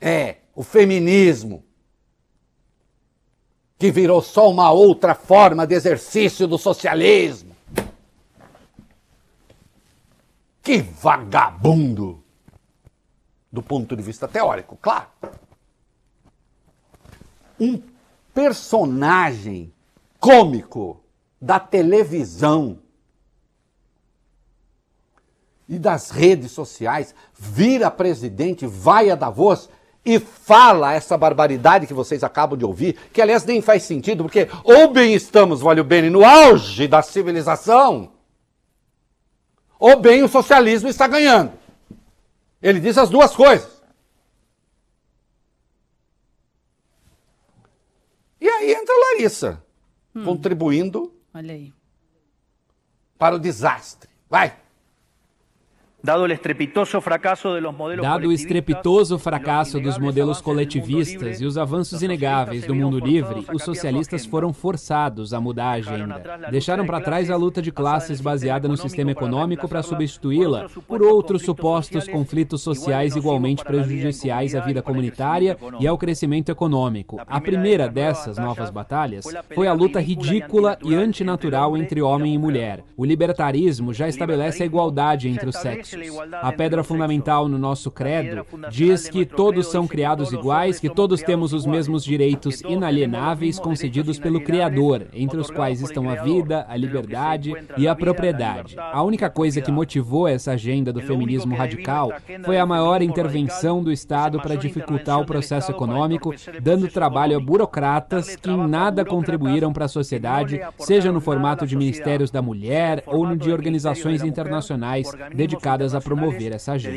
[0.00, 1.62] É, o feminismo.
[3.76, 7.54] Que virou só uma outra forma de exercício do socialismo.
[10.62, 12.21] Que vagabundo!
[13.52, 15.06] Do ponto de vista teórico, claro.
[17.60, 17.82] Um
[18.32, 19.72] personagem
[20.18, 21.00] cômico
[21.38, 22.78] da televisão
[25.68, 29.68] e das redes sociais vira presidente, vai a Davos
[30.04, 34.48] e fala essa barbaridade que vocês acabam de ouvir, que aliás nem faz sentido, porque
[34.64, 38.10] ou bem estamos, vale o bem, no auge da civilização,
[39.78, 41.61] ou bem o socialismo está ganhando.
[42.62, 43.82] Ele diz as duas coisas.
[48.40, 49.64] E aí entra a Larissa,
[50.14, 50.24] hum.
[50.24, 51.12] contribuindo
[53.18, 54.08] para o desastre.
[54.28, 54.61] Vai!
[56.04, 56.24] Dado
[58.26, 64.26] o estrepitoso fracasso dos modelos coletivistas e os avanços inegáveis do mundo livre, os socialistas
[64.26, 66.20] foram forçados a mudar a agenda.
[66.50, 71.42] Deixaram para trás a luta de classes baseada no sistema econômico para substituí-la por outros
[71.42, 77.20] supostos conflitos sociais igualmente prejudiciais à vida comunitária e ao crescimento econômico.
[77.24, 79.24] A primeira dessas novas batalhas
[79.54, 82.82] foi a luta ridícula e antinatural entre homem e mulher.
[82.96, 85.91] O libertarismo já estabelece a igualdade entre os sexos.
[86.40, 91.52] A pedra fundamental no nosso credo diz que todos são criados iguais, que todos temos
[91.52, 97.52] os mesmos direitos inalienáveis concedidos pelo Criador, entre os quais estão a vida, a liberdade
[97.76, 98.76] e a propriedade.
[98.78, 102.12] A única coisa que motivou essa agenda do feminismo radical
[102.44, 108.36] foi a maior intervenção do Estado para dificultar o processo econômico, dando trabalho a burocratas
[108.36, 113.26] que em nada contribuíram para a sociedade, seja no formato de ministérios da mulher ou
[113.26, 116.94] no de organizações internacionais dedicadas a promover essa agenda.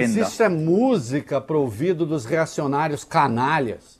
[0.00, 3.98] Mas isso é música pro ouvido dos reacionários canalhas.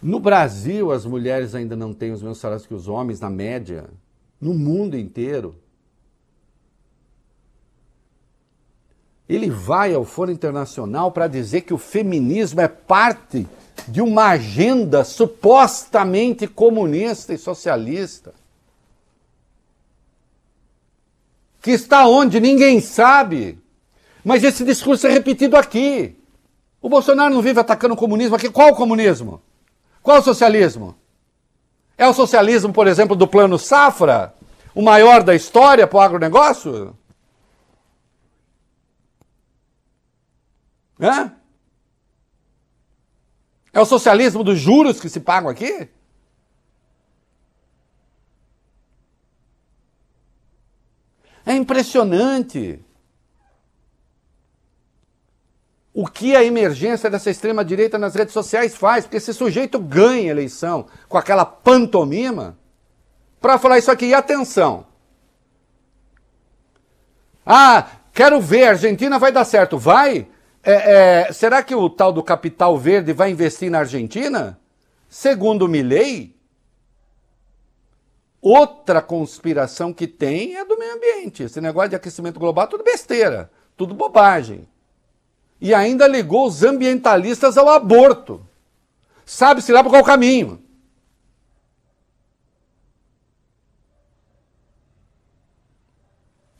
[0.00, 3.90] No Brasil, as mulheres ainda não têm os mesmos salários que os homens, na média.
[4.40, 5.56] No mundo inteiro.
[9.28, 13.46] Ele vai ao Fórum Internacional para dizer que o feminismo é parte
[13.86, 18.34] de uma agenda supostamente comunista e socialista.
[21.60, 23.58] Que está onde ninguém sabe.
[24.24, 26.16] Mas esse discurso é repetido aqui.
[26.80, 28.50] O Bolsonaro não vive atacando o comunismo aqui.
[28.50, 29.40] Qual o comunismo?
[30.02, 30.96] Qual o socialismo?
[31.96, 34.34] É o socialismo, por exemplo, do plano Safra?
[34.74, 36.96] O maior da história para o agronegócio?
[41.00, 41.32] Hã?
[43.78, 45.88] É o socialismo dos juros que se pagam aqui?
[51.46, 52.84] É impressionante
[55.94, 60.86] o que a emergência dessa extrema-direita nas redes sociais faz, porque esse sujeito ganha eleição
[61.08, 62.58] com aquela pantomima
[63.40, 64.06] para falar isso aqui.
[64.06, 64.88] E atenção!
[67.46, 69.78] Ah, quero ver, a Argentina vai dar certo.
[69.78, 70.26] Vai?
[70.62, 70.72] É,
[71.28, 74.58] é, será que o tal do capital verde vai investir na Argentina?
[75.08, 76.36] Segundo Milley,
[78.40, 81.42] outra conspiração que tem é do meio ambiente.
[81.42, 84.68] Esse negócio de aquecimento global, tudo besteira, tudo bobagem.
[85.60, 88.46] E ainda ligou os ambientalistas ao aborto.
[89.24, 90.62] Sabe-se lá por qual caminho.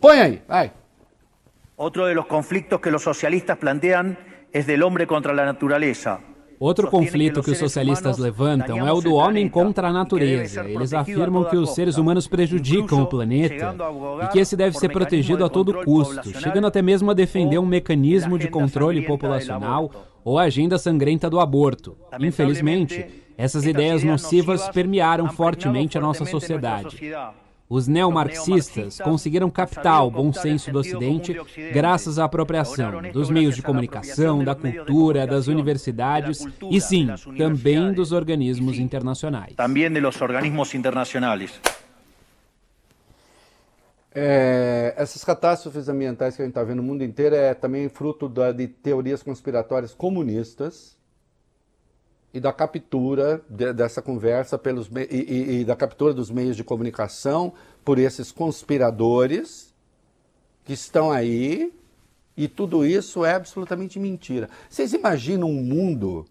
[0.00, 0.72] Põe aí, vai.
[1.80, 4.18] Otro de los conflictos que los socialistas plantean
[4.52, 6.18] es del hombre contra la naturaleza.
[6.58, 10.68] Outro conflito que os socialistas levantam é o do homem contra a natureza.
[10.68, 13.76] Eles afirmam que os seres humanos prejudicam o planeta
[14.24, 17.66] e que esse deve ser protegido a todo custo, chegando até mesmo a defender um
[17.66, 19.88] mecanismo de controle populacional
[20.24, 21.96] ou a agenda sangrenta do aborto.
[22.18, 23.06] Infelizmente,
[23.36, 26.98] essas ideias nocivas permearam fortemente a nossa sociedade.
[27.68, 31.36] Os neomarxistas conseguiram captar o bom senso do Ocidente
[31.72, 38.10] graças à apropriação dos meios de comunicação, da cultura, das universidades e, sim, também dos
[38.12, 39.54] organismos internacionais.
[39.54, 41.60] Também dos organismos internacionais.
[44.14, 48.28] É, essas catástrofes ambientais que a gente está vendo no mundo inteiro é também fruto
[48.28, 50.97] da, de teorias conspiratórias comunistas
[52.32, 56.64] e da captura de, dessa conversa pelos e, e, e, da captura dos meios de
[56.64, 57.52] comunicação
[57.84, 59.74] por esses conspiradores
[60.64, 61.72] que estão aí
[62.36, 64.48] e tudo isso é absolutamente mentira.
[64.68, 66.26] Vocês imaginam um mundo?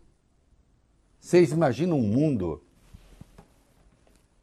[1.20, 2.62] Vocês imaginam um mundo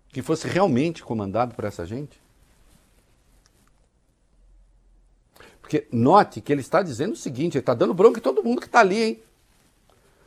[0.08, 2.20] que fosse realmente comandado por essa gente?
[5.60, 8.60] Porque note que ele está dizendo o seguinte, ele está dando bronca em todo mundo
[8.60, 9.22] que está ali, hein?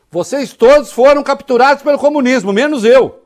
[0.10, 3.24] Vocês todos foram capturados pelo comunismo, menos eu.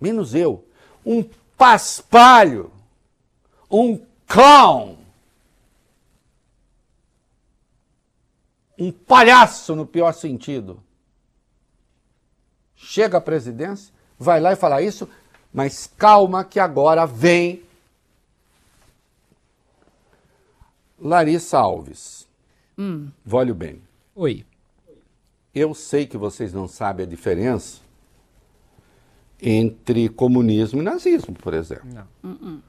[0.00, 0.66] Menos eu.
[1.04, 1.22] Um
[1.56, 2.72] paspalho.
[3.70, 4.96] Um clown.
[8.78, 10.82] Um palhaço no pior sentido.
[12.74, 15.08] Chega à presidência, vai lá e fala isso,
[15.54, 17.62] mas calma que agora vem
[20.98, 22.21] Larissa Alves.
[22.78, 23.08] Hum.
[23.24, 23.80] Vólio bem.
[24.14, 24.44] Oi.
[25.54, 27.80] Eu sei que vocês não sabem a diferença
[29.40, 31.88] entre comunismo e nazismo, por exemplo.
[31.92, 32.30] Não.
[32.30, 32.60] Uh-uh.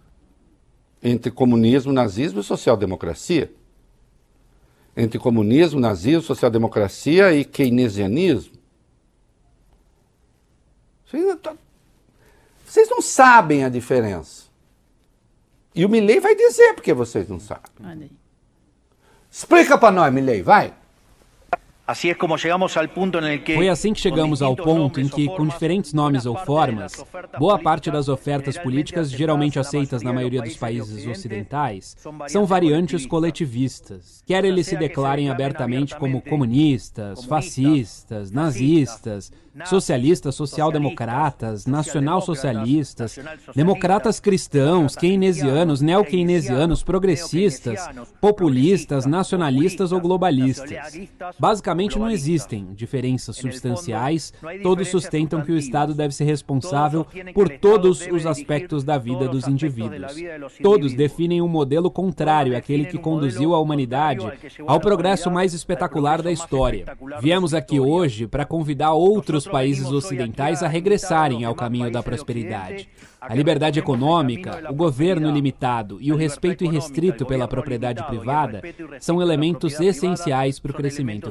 [1.02, 3.52] Entre comunismo, nazismo e social-democracia.
[4.96, 8.54] Entre comunismo, nazismo, social-democracia e keynesianismo.
[11.06, 11.56] Vocês não, tá-
[12.66, 14.44] vocês não sabem a diferença.
[15.76, 17.72] E o Milley vai dizer porque vocês não sabem.
[17.84, 18.12] Olha aí.
[19.36, 20.72] Explica para nós, Milley, vai.
[21.88, 27.04] El que Foi assim que chegamos ao ponto em que, com diferentes nomes ou formas,
[27.40, 34.24] boa parte das ofertas políticas geralmente aceitas na maioria dos países ocidentais são variantes coletivistas,
[34.26, 39.32] quer eles se declarem abertamente como comunistas, fascistas, nazistas,
[39.66, 43.20] socialistas, social-democratas, nacional-socialistas,
[43.56, 47.88] democratas cristãos, keynesianos, neo-keynesianos, progressistas,
[48.20, 50.72] populistas, nacionalistas ou globalistas.
[51.40, 54.34] Basicamente não existem diferenças substanciais,
[54.64, 59.48] todos sustentam que o Estado deve ser responsável por todos os aspectos da vida dos
[59.48, 60.14] indivíduos.
[60.62, 64.26] Todos definem um modelo contrário àquele que conduziu a humanidade
[64.66, 66.86] ao progresso mais espetacular da história.
[67.22, 72.90] Viemos aqui hoje para convidar outros países ocidentais a regressarem ao caminho da prosperidade.
[73.20, 78.62] A liberdade econômica, o governo limitado e o respeito irrestrito pela propriedade privada
[79.00, 81.30] são elementos essenciais para o crescimento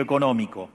[0.00, 0.68] econômico.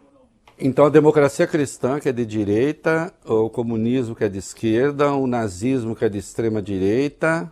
[0.60, 5.26] Então a democracia cristã, que é de direita, o comunismo, que é de esquerda, o
[5.26, 7.52] nazismo, que é de extrema direita,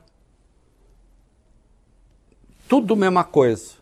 [2.68, 3.80] tudo mesma coisa.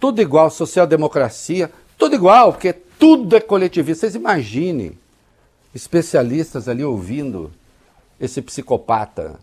[0.00, 4.00] Tudo igual, social-democracia, tudo igual, porque tudo é coletivista.
[4.00, 4.98] Vocês imaginem
[5.74, 7.52] especialistas ali ouvindo
[8.20, 9.38] esse psicopata.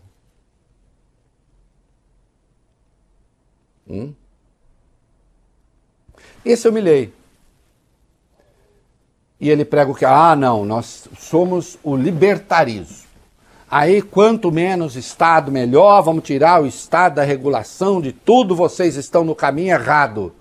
[3.88, 4.12] Hum?
[6.44, 7.12] Esse eu me leio.
[9.40, 10.04] E ele prega o que?
[10.04, 13.04] Ah, não, nós somos o libertarismo.
[13.70, 16.00] Aí, quanto menos Estado, melhor.
[16.02, 18.54] Vamos tirar o Estado da regulação de tudo.
[18.54, 20.32] Vocês estão no caminho errado.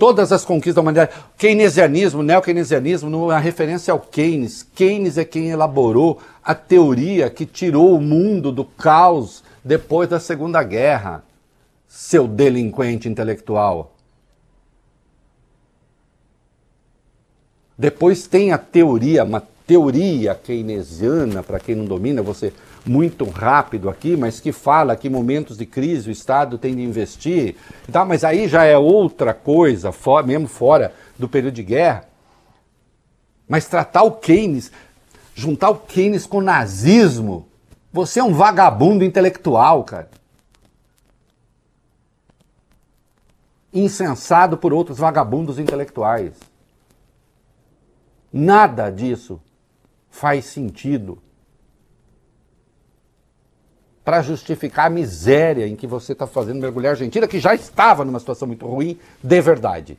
[0.00, 1.12] Todas as conquistas da humanidade.
[1.36, 4.66] Keynesianismo, neo-keynesianismo, a referência ao Keynes.
[4.74, 10.62] Keynes é quem elaborou a teoria que tirou o mundo do caos depois da Segunda
[10.62, 11.22] Guerra.
[11.86, 13.92] Seu delinquente intelectual.
[17.76, 22.54] Depois tem a teoria, uma teoria keynesiana, para quem não domina, você
[22.84, 27.56] muito rápido aqui, mas que fala que momentos de crise o Estado tem de investir.
[27.90, 32.04] Tá, mas aí já é outra coisa, for, mesmo fora do período de guerra.
[33.48, 34.70] Mas tratar o Keynes,
[35.34, 37.48] juntar o Keynes com o nazismo,
[37.92, 40.08] você é um vagabundo intelectual, cara.
[43.72, 46.34] Insensado por outros vagabundos intelectuais.
[48.32, 49.40] Nada disso
[50.08, 51.18] faz sentido
[54.10, 58.04] para justificar a miséria em que você está fazendo mergulhar a Argentina, que já estava
[58.04, 59.96] numa situação muito ruim, de verdade.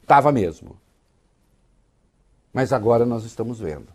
[0.00, 0.76] Estava mesmo.
[2.52, 3.88] Mas agora nós estamos vendo.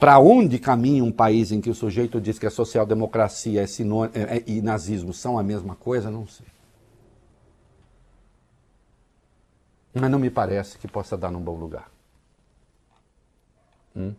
[0.00, 4.18] Para onde caminha um país em que o sujeito diz que a social-democracia é sinônimo,
[4.18, 6.10] é, e nazismo são a mesma coisa?
[6.10, 6.46] Não sei.
[9.94, 11.88] Mas não me parece que possa dar num bom lugar.
[13.94, 14.12] Hum?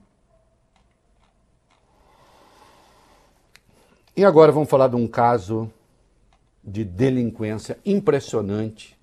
[4.17, 5.69] E agora vamos falar de um caso
[6.63, 8.95] de delinquência impressionante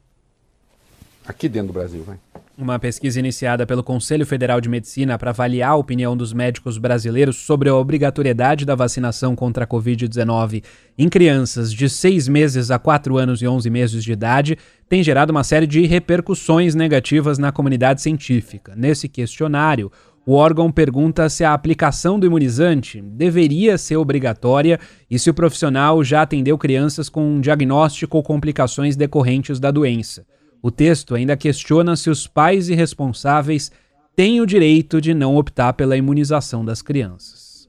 [1.26, 2.02] aqui dentro do Brasil.
[2.02, 2.18] Vai.
[2.56, 7.36] Uma pesquisa iniciada pelo Conselho Federal de Medicina para avaliar a opinião dos médicos brasileiros
[7.36, 10.64] sobre a obrigatoriedade da vacinação contra a Covid-19
[10.96, 14.56] em crianças de 6 meses a 4 anos e 11 meses de idade
[14.88, 18.74] tem gerado uma série de repercussões negativas na comunidade científica.
[18.76, 19.90] Nesse questionário,
[20.24, 24.78] o órgão pergunta se a aplicação do imunizante deveria ser obrigatória
[25.10, 30.24] e se o profissional já atendeu crianças com diagnóstico ou complicações decorrentes da doença.
[30.62, 33.72] O texto ainda questiona se os pais e responsáveis
[34.14, 37.68] têm o direito de não optar pela imunização das crianças.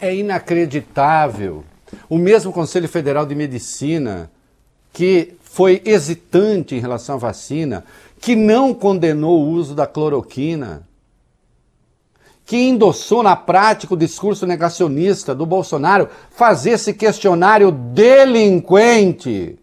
[0.00, 1.62] É inacreditável.
[2.08, 4.28] O mesmo Conselho Federal de Medicina,
[4.92, 7.84] que foi hesitante em relação à vacina,
[8.20, 10.88] que não condenou o uso da cloroquina,
[12.44, 19.58] que endossou na prática o discurso negacionista do Bolsonaro, fazer esse questionário delinquente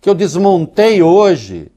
[0.00, 1.70] que eu desmontei hoje.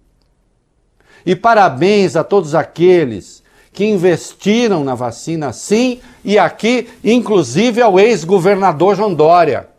[1.26, 8.96] E parabéns a todos aqueles que investiram na vacina sim, e aqui, inclusive, ao ex-governador
[8.96, 9.70] João Dória.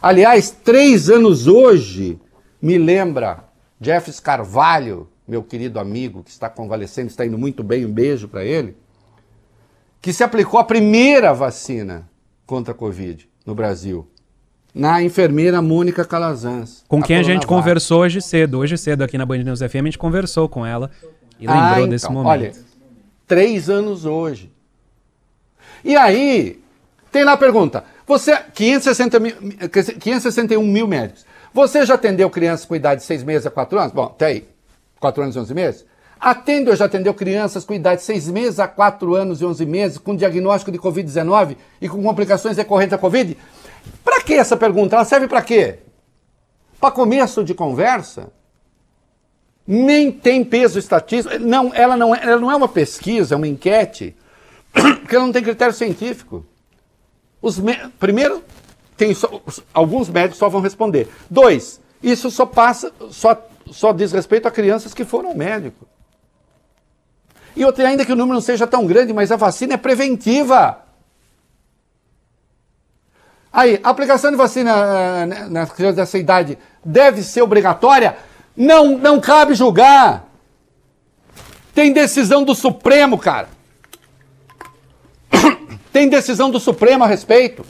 [0.00, 2.18] Aliás, três anos hoje,
[2.62, 3.44] me lembra
[3.80, 8.44] Jeffs Carvalho, meu querido amigo, que está convalescendo, está indo muito bem, um beijo para
[8.44, 8.74] ele,
[10.00, 12.08] que se aplicou a primeira vacina
[12.46, 14.08] contra a Covid no Brasil
[14.74, 16.84] na enfermeira Mônica Calazans.
[16.88, 18.58] Com quem a, a gente conversou hoje cedo.
[18.58, 20.90] Hoje cedo aqui na Band News FM a gente conversou com ela
[21.38, 22.28] e lembrou ah, então, desse momento.
[22.28, 22.52] Olha,
[23.26, 24.50] três anos hoje.
[25.84, 26.62] E aí,
[27.10, 27.84] tem lá a pergunta.
[28.06, 29.34] Você, 560 mil,
[29.70, 31.26] 561 mil médicos.
[31.52, 33.92] Você já atendeu crianças com idade de 6 meses a 4 anos?
[33.92, 34.48] Bom, até aí.
[35.00, 35.86] 4 anos e 11 meses?
[36.20, 39.64] Atende ou já atendeu crianças com idade de 6 meses a 4 anos e 11
[39.64, 43.38] meses, com diagnóstico de Covid-19 e com complicações decorrentes da Covid?
[44.04, 44.96] Para que essa pergunta?
[44.96, 45.78] Ela serve para quê?
[46.78, 48.30] Para começo de conversa?
[49.66, 51.38] nem tem peso estatístico.
[51.38, 54.16] Não, ela não é, ela não é uma pesquisa, é uma enquete,
[54.72, 56.44] porque ela não tem critério científico.
[57.40, 58.42] Os me- Primeiro,
[58.96, 59.40] tem só-
[59.72, 61.08] alguns médicos só vão responder.
[61.28, 63.40] Dois, isso só passa, só,
[63.70, 65.86] só diz respeito a crianças que foram médico.
[67.56, 70.78] E outra, ainda que o número não seja tão grande, mas a vacina é preventiva.
[73.52, 78.16] Aí, a aplicação de vacina eh, nas crianças dessa idade deve ser obrigatória?
[78.56, 80.28] Não, não cabe julgar.
[81.74, 83.48] Tem decisão do Supremo, cara.
[85.92, 87.64] Tem decisão do Supremo a respeito.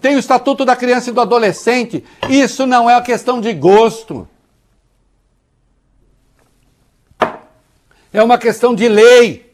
[0.00, 2.04] Tem o Estatuto da Criança e do Adolescente.
[2.28, 4.28] Isso não é uma questão de gosto.
[8.12, 9.48] É uma questão de lei.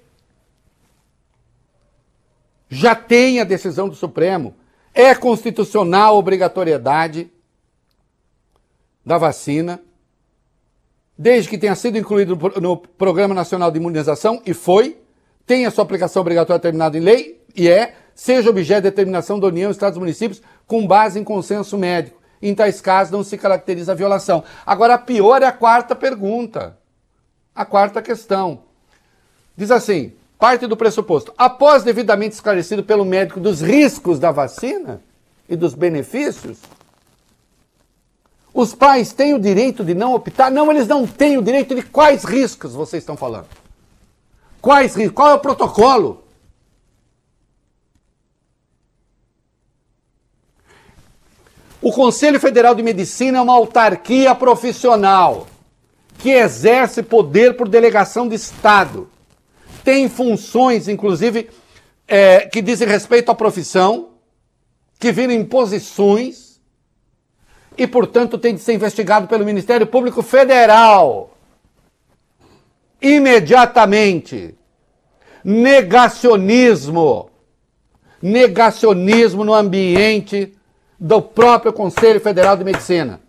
[2.68, 4.55] Já tem a decisão do Supremo.
[4.92, 7.30] É constitucional a obrigatoriedade
[9.05, 9.80] da vacina,
[11.16, 14.96] desde que tenha sido incluído no, Programa Nacional de Imunização, e foi,
[15.44, 19.48] tem a sua aplicação obrigatória terminada em lei, e é, seja objeto de determinação da
[19.48, 22.20] União, Estados e municípios, com base em consenso médico.
[22.40, 24.42] Em tais casos, não se caracteriza a violação.
[24.64, 26.78] Agora, a pior é a quarta pergunta.
[27.55, 28.61] A quarta questão.
[29.57, 31.32] Diz assim: parte do pressuposto.
[31.38, 35.00] Após devidamente esclarecido pelo médico dos riscos da vacina
[35.48, 36.59] e dos benefícios,
[38.52, 40.50] os pais têm o direito de não optar?
[40.50, 43.46] Não, eles não têm o direito de quais riscos vocês estão falando?
[44.61, 45.14] Quais riscos?
[45.14, 46.24] Qual é o protocolo?
[51.80, 55.46] O Conselho Federal de Medicina é uma autarquia profissional
[56.18, 59.08] que exerce poder por delegação de Estado.
[59.82, 61.50] Tem funções, inclusive,
[62.08, 64.10] é, que dizem respeito à profissão,
[64.98, 66.60] que viram imposições
[67.76, 71.36] e, portanto, tem de ser investigado pelo Ministério Público Federal.
[73.02, 74.54] Imediatamente.
[75.44, 77.30] Negacionismo.
[78.22, 80.54] Negacionismo no ambiente
[80.98, 83.20] do próprio Conselho Federal de Medicina.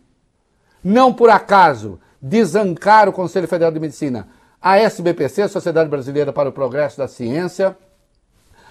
[0.81, 4.27] Não por acaso desancar o Conselho Federal de Medicina,
[4.59, 7.77] a SBPC, a Sociedade Brasileira para o Progresso da Ciência,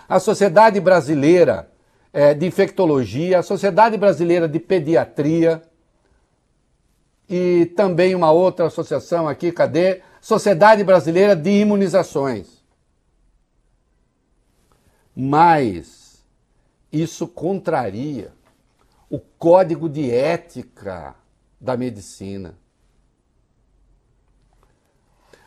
[0.09, 1.71] a Sociedade Brasileira
[2.13, 5.63] eh, de Infectologia, a Sociedade Brasileira de Pediatria
[7.29, 10.03] e também uma outra associação aqui, cadê?
[10.21, 12.61] Sociedade Brasileira de Imunizações.
[15.15, 16.25] Mas
[16.91, 18.33] isso contraria
[19.09, 21.15] o código de ética
[21.61, 22.64] da medicina.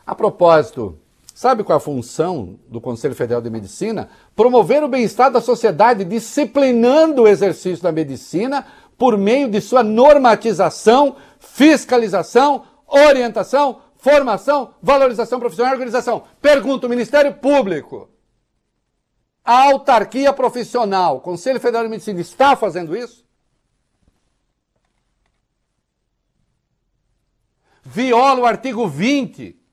[0.07, 0.97] A propósito,
[1.35, 4.09] sabe qual é a função do Conselho Federal de Medicina?
[4.33, 8.65] Promover o bem-estar da sociedade, disciplinando o exercício da medicina
[8.97, 16.23] por meio de sua normatização, fiscalização, orientação, formação, valorização profissional e organização.
[16.41, 18.09] Pergunta o Ministério Público.
[19.43, 23.25] A autarquia profissional, Conselho Federal de Medicina, está fazendo isso?
[27.83, 29.66] Viola o artigo 20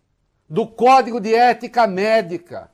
[0.55, 2.71] do Código de Ética Médica.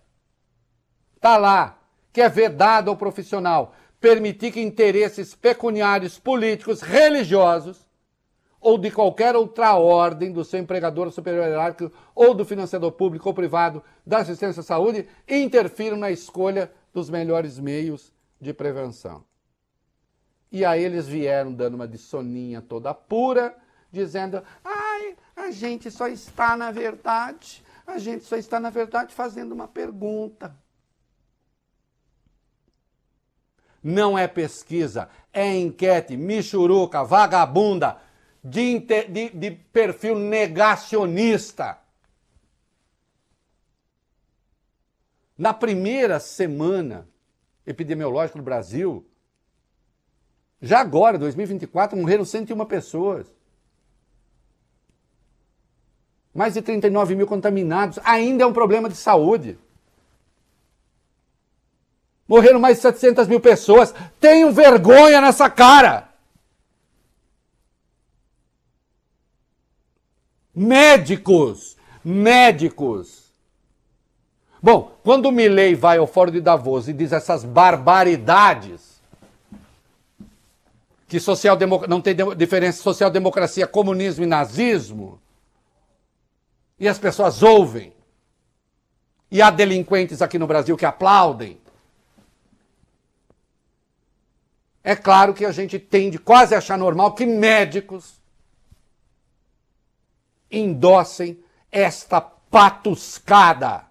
[1.16, 1.78] Está lá,
[2.12, 7.88] que é vedado ao profissional permitir que interesses pecuniários, políticos, religiosos
[8.60, 13.34] ou de qualquer outra ordem do seu empregador superior hierárquico ou do financiador público ou
[13.34, 19.24] privado da assistência à saúde interfiram na escolha dos melhores meios de prevenção.
[20.52, 23.56] E aí eles vieram dando uma de soninha toda pura,
[23.90, 29.52] dizendo: ai, a gente só está, na verdade, a gente só está, na verdade, fazendo
[29.52, 30.56] uma pergunta.
[33.82, 37.98] Não é pesquisa, é enquete, michuruca, vagabunda,
[38.42, 41.78] de, de, de perfil negacionista.
[45.36, 47.08] Na primeira semana
[47.66, 49.06] epidemiológica do Brasil,
[50.60, 53.32] já agora, 2024, morreram 101 pessoas.
[56.34, 57.98] Mais de 39 mil contaminados.
[58.04, 59.58] Ainda é um problema de saúde.
[62.28, 63.92] Morreram mais de 700 mil pessoas.
[64.20, 66.08] Tenham vergonha nessa cara.
[70.54, 73.32] Médicos, médicos.
[74.62, 79.00] Bom, quando o Milley vai ao Fórum de Davos e diz essas barbaridades,
[81.08, 81.58] que social
[81.88, 85.20] não tem diferença social-democracia, comunismo e nazismo,
[86.80, 87.92] e as pessoas ouvem,
[89.30, 91.60] e há delinquentes aqui no Brasil que aplaudem,
[94.82, 98.18] é claro que a gente tende quase a achar normal que médicos
[100.50, 103.86] endossem esta patuscada.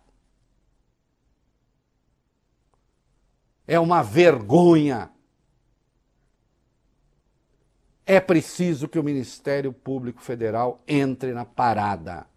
[3.67, 5.11] É uma vergonha.
[8.03, 12.28] É preciso que o Ministério Público Federal entre na parada.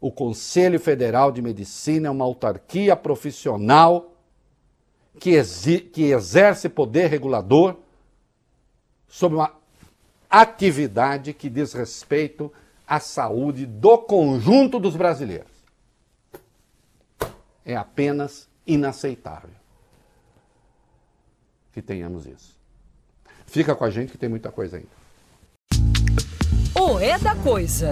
[0.00, 4.14] O Conselho Federal de Medicina é uma autarquia profissional
[5.18, 5.42] que,
[5.92, 7.76] que exerce poder regulador
[9.08, 9.52] sobre uma
[10.30, 12.52] atividade que diz respeito
[12.86, 15.50] à saúde do conjunto dos brasileiros.
[17.64, 19.50] É apenas inaceitável
[21.72, 22.56] que tenhamos isso.
[23.46, 24.98] Fica com a gente que tem muita coisa ainda.
[26.80, 27.90] O é da coisa.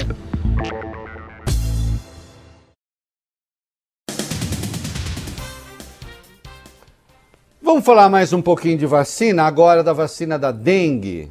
[7.66, 11.28] Vamos falar mais um pouquinho de vacina, agora da vacina da dengue.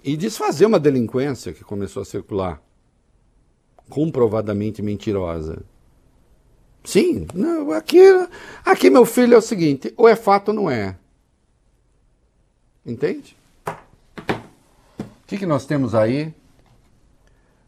[0.00, 2.62] E desfazer uma delinquência que começou a circular,
[3.90, 5.64] comprovadamente mentirosa.
[6.84, 7.98] Sim, não, aqui,
[8.64, 10.96] aqui, meu filho, é o seguinte: ou é fato ou não é.
[12.86, 13.36] Entende?
[13.66, 16.32] O que, que nós temos aí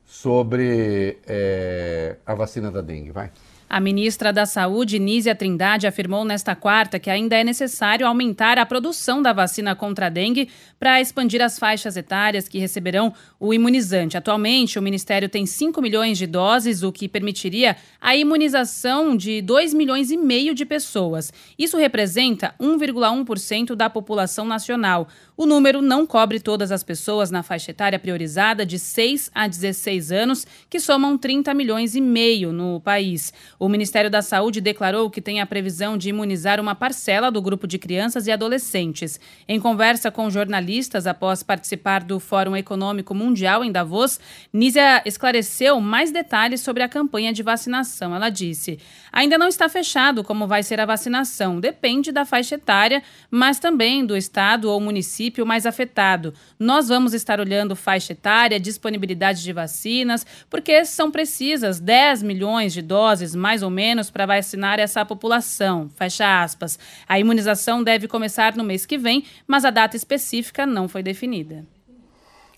[0.06, 3.10] sobre é, a vacina da dengue?
[3.10, 3.32] Vai.
[3.68, 8.66] A ministra da Saúde, Nízia Trindade, afirmou nesta quarta que ainda é necessário aumentar a
[8.66, 10.48] produção da vacina contra a dengue
[10.78, 14.16] para expandir as faixas etárias que receberão o imunizante.
[14.16, 19.72] Atualmente, o Ministério tem 5 milhões de doses, o que permitiria a imunização de 2
[19.72, 21.32] milhões e meio de pessoas.
[21.58, 25.08] Isso representa 1,1% da população nacional.
[25.36, 30.12] O número não cobre todas as pessoas na faixa etária priorizada de 6 a 16
[30.12, 33.32] anos, que somam 30 milhões e meio no país.
[33.58, 37.66] O Ministério da Saúde declarou que tem a previsão de imunizar uma parcela do grupo
[37.66, 39.18] de crianças e adolescentes.
[39.48, 44.20] Em conversa com jornalistas após participar do Fórum Econômico Mundial em Davos,
[44.52, 48.14] Nízia esclareceu mais detalhes sobre a campanha de vacinação.
[48.14, 48.78] Ela disse:
[49.12, 54.06] ainda não está fechado como vai ser a vacinação, depende da faixa etária, mas também
[54.06, 56.34] do estado ou município município mais afetado.
[56.58, 62.82] Nós vamos estar olhando faixa etária, disponibilidade de vacinas, porque são precisas 10 milhões de
[62.82, 65.88] doses, mais ou menos, para vacinar essa população.
[65.96, 66.78] Fecha aspas.
[67.08, 71.64] A imunização deve começar no mês que vem, mas a data específica não foi definida.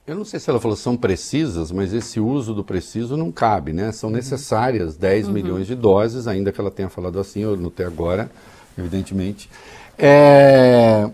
[0.07, 3.73] Eu não sei se ela falou são precisas, mas esse uso do preciso não cabe,
[3.73, 3.91] né?
[3.91, 5.33] São necessárias 10 uhum.
[5.33, 8.31] milhões de doses, ainda que ela tenha falado assim, eu notei agora,
[8.79, 9.51] evidentemente.
[9.99, 11.11] É...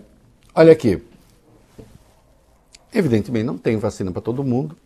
[0.53, 1.01] Olha aqui,
[2.93, 4.77] Evidentemente, não tem vacina para todo mundo.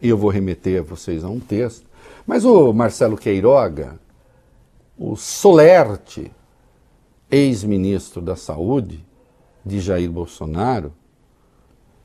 [0.00, 1.86] E eu vou remeter a vocês a um texto.
[2.26, 4.00] Mas o Marcelo Queiroga,
[4.98, 6.30] o Solerte,
[7.30, 9.04] ex-ministro da Saúde
[9.64, 10.92] de Jair Bolsonaro,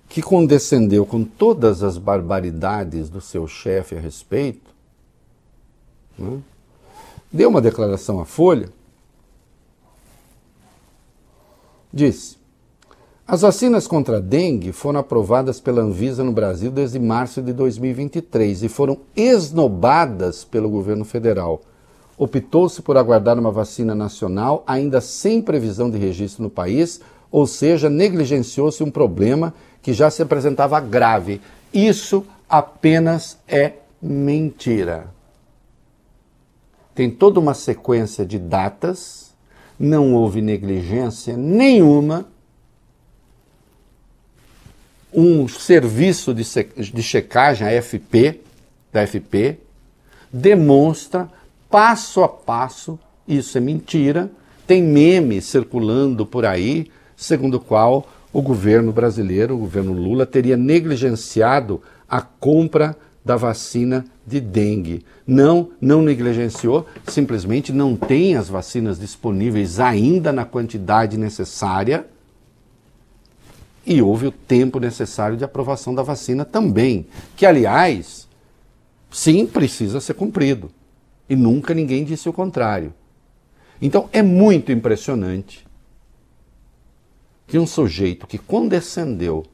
[0.07, 4.73] que condescendeu com todas as barbaridades do seu chefe a respeito,
[6.17, 6.39] né?
[7.31, 8.69] deu uma declaração à Folha,
[11.93, 12.36] disse:
[13.27, 18.63] as vacinas contra a dengue foram aprovadas pela Anvisa no Brasil desde março de 2023
[18.63, 21.61] e foram esnobadas pelo governo federal.
[22.17, 27.89] Optou-se por aguardar uma vacina nacional ainda sem previsão de registro no país, ou seja,
[27.89, 31.41] negligenciou-se um problema que já se apresentava grave.
[31.73, 35.07] Isso apenas é mentira.
[36.95, 39.35] Tem toda uma sequência de datas,
[39.77, 42.25] não houve negligência nenhuma
[45.13, 48.41] um serviço de, de checagem, a FP,
[48.91, 49.57] da FP,
[50.31, 51.29] demonstra
[51.69, 54.29] passo a passo, isso é mentira,
[54.65, 60.57] tem meme circulando por aí, segundo o qual o governo brasileiro, o governo Lula, teria
[60.57, 65.05] negligenciado a compra da vacina de dengue.
[65.25, 72.05] Não, não negligenciou, simplesmente não tem as vacinas disponíveis ainda na quantidade necessária
[73.87, 77.07] e houve o tempo necessário de aprovação da vacina também,
[77.37, 78.27] que, aliás,
[79.09, 80.69] sim, precisa ser cumprido.
[81.29, 82.93] E nunca ninguém disse o contrário.
[83.81, 85.65] Então, é muito impressionante
[87.47, 89.45] que um sujeito que condescendeu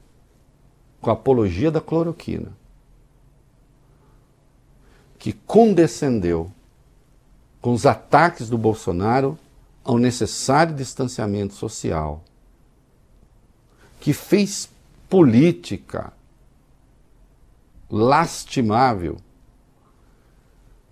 [1.00, 2.58] com a apologia da cloroquina,
[5.20, 6.52] que condescendeu
[7.62, 9.38] com os ataques do Bolsonaro
[9.84, 12.24] ao necessário distanciamento social,
[14.04, 14.70] que fez
[15.10, 16.12] política
[17.90, 19.16] lastimável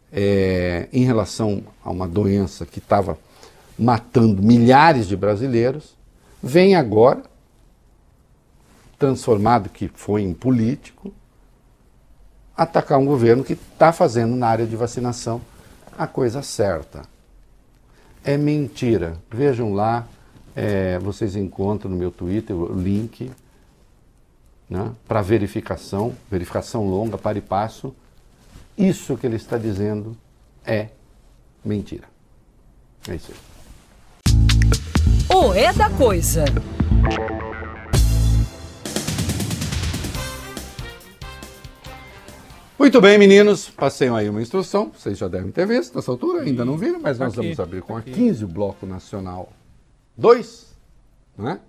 [0.10, 3.18] é, em relação a uma doença que estava
[3.78, 5.94] matando milhares de brasileiros,
[6.42, 7.24] vem agora,
[8.98, 11.14] transformado que foi em político,
[12.56, 15.42] atacar um governo que está fazendo na área de vacinação
[15.98, 17.02] a coisa certa.
[18.24, 19.18] É mentira.
[19.30, 20.08] Vejam lá,
[20.56, 23.32] é, vocês encontram no meu Twitter o link
[24.70, 27.94] né, para verificação, verificação longa, para e passo.
[28.78, 30.16] Isso que ele está dizendo
[30.66, 30.90] é
[31.64, 32.06] mentira.
[33.08, 33.52] É isso aí.
[35.36, 36.46] O é da coisa.
[42.80, 43.70] Muito bem, meninos.
[43.70, 44.92] Passei aí uma instrução.
[44.98, 47.82] Vocês já devem ter visto nessa altura, ainda não viram, mas nós Aqui, vamos abrir
[47.82, 48.12] com a aqui.
[48.12, 49.50] 15 o Bloco Nacional
[50.22, 50.68] 2,
[51.36, 51.60] né?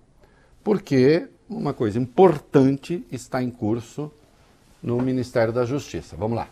[0.63, 4.13] porque uma coisa importante está em curso
[4.83, 6.15] no Ministério da Justiça.
[6.19, 6.47] Vamos lá.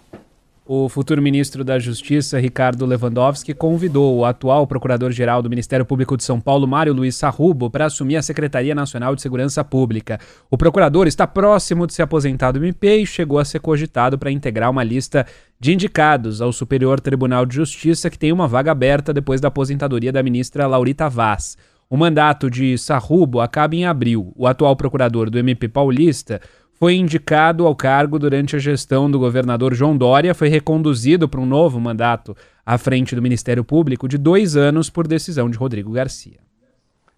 [0.65, 6.23] O futuro ministro da Justiça, Ricardo Lewandowski, convidou o atual procurador-geral do Ministério Público de
[6.25, 10.19] São Paulo, Mário Luiz Sarrubo, para assumir a Secretaria Nacional de Segurança Pública.
[10.51, 14.31] O procurador está próximo de se aposentar do MP e chegou a ser cogitado para
[14.31, 15.27] integrar uma lista
[15.59, 20.13] de indicados ao Superior Tribunal de Justiça, que tem uma vaga aberta depois da aposentadoria
[20.13, 21.59] da ministra Laurita Vaz.
[21.91, 24.33] O mandato de Sarrubo acaba em abril.
[24.37, 26.41] O atual procurador do MP paulista
[26.79, 31.47] foi indicado ao cargo durante a gestão do governador João Dória, foi reconduzido para um
[31.47, 32.35] novo mandato
[32.65, 36.39] à frente do Ministério Público de dois anos por decisão de Rodrigo Garcia.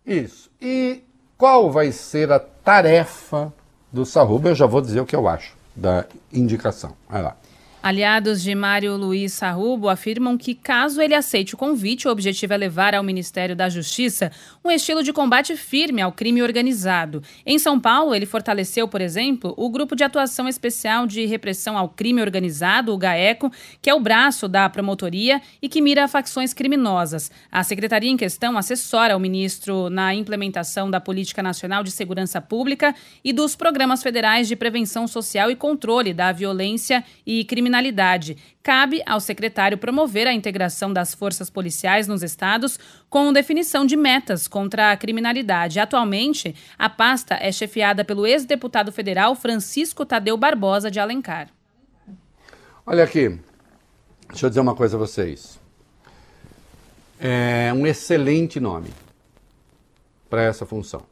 [0.07, 0.51] Isso.
[0.61, 1.03] E
[1.37, 3.53] qual vai ser a tarefa
[3.93, 4.49] do Sarruba?
[4.49, 6.95] Eu já vou dizer o que eu acho da indicação.
[7.09, 7.37] Vai lá.
[7.83, 12.57] Aliados de Mário Luiz Sarrubo afirmam que, caso ele aceite o convite, o objetivo é
[12.57, 14.31] levar ao Ministério da Justiça
[14.65, 17.25] um estilo de combate firme ao crime organizado.
[17.45, 21.89] Em São Paulo, ele fortaleceu, por exemplo, o Grupo de Atuação Especial de Repressão ao
[21.89, 27.33] Crime Organizado, o GAECO, que é o braço da promotoria e que mira facções criminosas.
[27.51, 32.95] A secretaria em questão assessora o ministro na implementação da Política Nacional de Segurança Pública
[33.25, 38.37] e dos programas federais de prevenção social e controle da violência e criminalidade criminalidade.
[38.63, 44.47] Cabe ao secretário promover a integração das forças policiais nos estados com definição de metas
[44.47, 45.81] contra a criminalidade.
[45.81, 51.49] Atualmente, a pasta é chefiada pelo ex-deputado federal Francisco Tadeu Barbosa de Alencar.
[52.85, 53.39] Olha aqui,
[54.29, 55.59] deixa eu dizer uma coisa a vocês.
[57.19, 58.91] É um excelente nome
[60.29, 61.11] para essa função.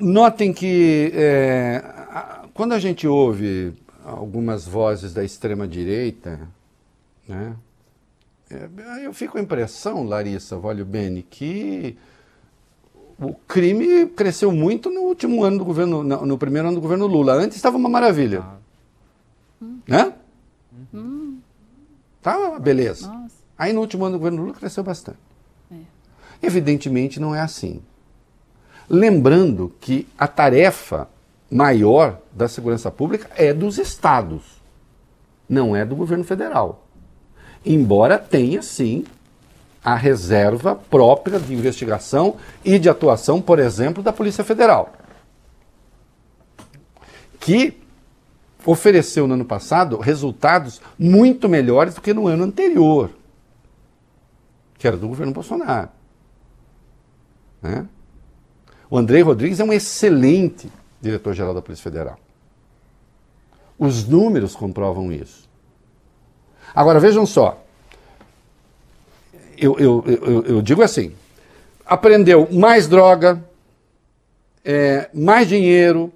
[0.00, 2.03] Notem que é,
[2.54, 3.74] quando a gente ouve
[4.04, 6.48] algumas vozes da extrema-direita,
[7.28, 7.56] né,
[8.50, 8.68] é,
[9.04, 11.98] eu fico com a impressão, Larissa Volio Bene, que
[13.18, 17.32] o crime cresceu muito no último ano do governo, no, primeiro ano do governo Lula.
[17.34, 18.44] Antes estava uma maravilha.
[19.86, 20.12] Né?
[22.22, 23.12] Tá uma beleza.
[23.56, 25.18] Aí no último ano do governo Lula cresceu bastante.
[26.42, 27.80] Evidentemente não é assim.
[28.88, 31.08] Lembrando que a tarefa
[31.54, 34.60] maior da segurança pública é dos estados,
[35.48, 36.84] não é do governo federal.
[37.64, 39.04] Embora tenha sim
[39.84, 44.94] a reserva própria de investigação e de atuação, por exemplo, da Polícia Federal,
[47.38, 47.80] que
[48.66, 53.10] ofereceu no ano passado resultados muito melhores do que no ano anterior,
[54.76, 55.90] que era do governo Bolsonaro.
[57.62, 57.86] Né?
[58.90, 60.68] O Andrei Rodrigues é um excelente
[61.04, 62.18] diretor-geral da Polícia Federal.
[63.78, 65.48] Os números comprovam isso.
[66.74, 67.62] Agora vejam só.
[69.56, 71.14] Eu, eu, eu, eu digo assim:
[71.84, 73.42] aprendeu mais droga,
[74.64, 76.12] é, mais dinheiro,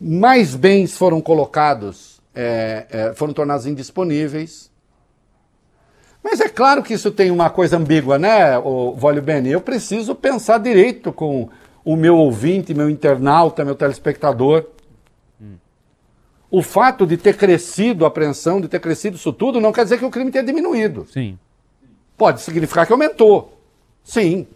[0.00, 4.70] mais bens foram colocados, é, é, foram tornados indisponíveis.
[6.22, 9.50] Mas é claro que isso tem uma coisa ambígua, né, o Volio Bene?
[9.50, 11.48] Eu preciso pensar direito com
[11.84, 14.66] o meu ouvinte, meu internauta, meu telespectador.
[16.50, 19.98] O fato de ter crescido a apreensão, de ter crescido isso tudo, não quer dizer
[19.98, 21.06] que o crime tenha diminuído.
[21.12, 21.38] Sim.
[22.16, 23.56] Pode significar que aumentou.
[24.02, 24.48] Sim.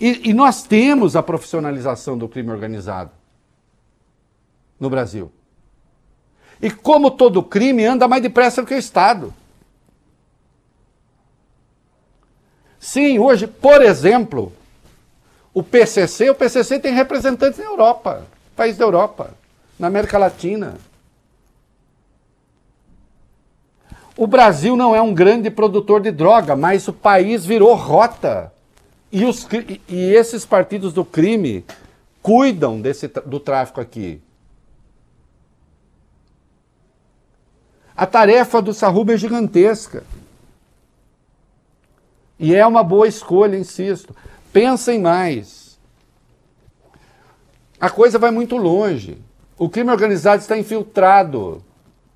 [0.00, 3.10] E, e nós temos a profissionalização do crime organizado
[4.80, 5.30] no Brasil.
[6.60, 9.32] E como todo crime anda mais depressa do que o Estado.
[12.80, 14.52] Sim, hoje, por exemplo,
[15.54, 18.26] o PCC, o PCC tem representantes na Europa,
[18.56, 19.34] país da Europa,
[19.78, 20.76] na América Latina.
[24.16, 28.52] O Brasil não é um grande produtor de droga, mas o país virou rota.
[29.10, 29.46] E, os,
[29.88, 31.64] e esses partidos do crime
[32.22, 34.22] cuidam desse, do tráfico aqui.
[37.94, 40.02] A tarefa do Sarruba é gigantesca.
[42.38, 44.16] E é uma boa escolha, insisto.
[44.52, 45.78] Pensem mais.
[47.80, 49.18] A coisa vai muito longe.
[49.58, 51.64] O crime organizado está infiltrado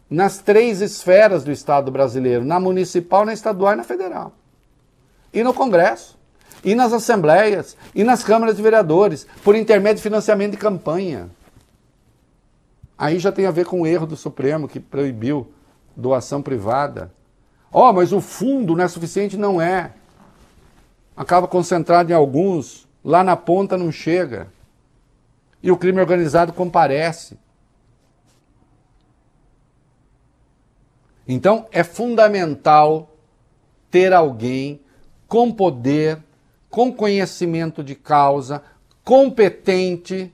[0.09, 4.33] nas três esferas do Estado brasileiro: na municipal, na estadual e na federal.
[5.33, 6.19] E no Congresso,
[6.63, 11.31] e nas assembleias, e nas câmaras de vereadores, por intermédio de financiamento de campanha.
[12.99, 15.53] Aí já tem a ver com o erro do Supremo que proibiu
[15.95, 17.13] doação privada.
[17.71, 19.37] Oh, mas o fundo não é suficiente?
[19.37, 19.93] Não é.
[21.17, 24.49] Acaba concentrado em alguns, lá na ponta não chega.
[25.63, 27.39] E o crime organizado comparece.
[31.27, 33.11] Então é fundamental
[33.91, 34.81] ter alguém
[35.27, 36.23] com poder,
[36.71, 38.63] com conhecimento de causa,
[39.03, 40.33] competente,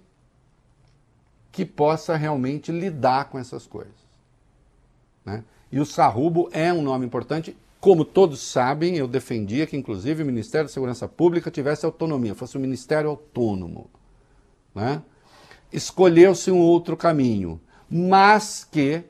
[1.50, 3.94] que possa realmente lidar com essas coisas.
[5.24, 5.44] Né?
[5.70, 7.56] E o Sarrubo é um nome importante.
[7.82, 12.56] Como todos sabem, eu defendia que, inclusive, o Ministério da Segurança Pública tivesse autonomia, fosse
[12.56, 13.90] um ministério autônomo.
[14.72, 15.02] Né?
[15.72, 17.60] Escolheu-se um outro caminho,
[17.90, 19.02] mas que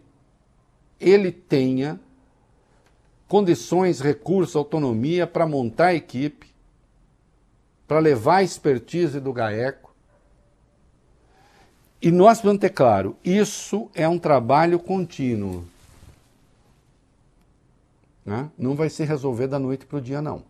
[0.99, 2.01] ele tenha
[3.29, 6.47] condições, recursos, autonomia para montar a equipe,
[7.87, 9.95] para levar a expertise do GAECO.
[12.01, 15.63] E nós vamos ter claro, isso é um trabalho contínuo.
[18.25, 18.51] Né?
[18.57, 20.45] Não vai se resolver da noite para o dia, não.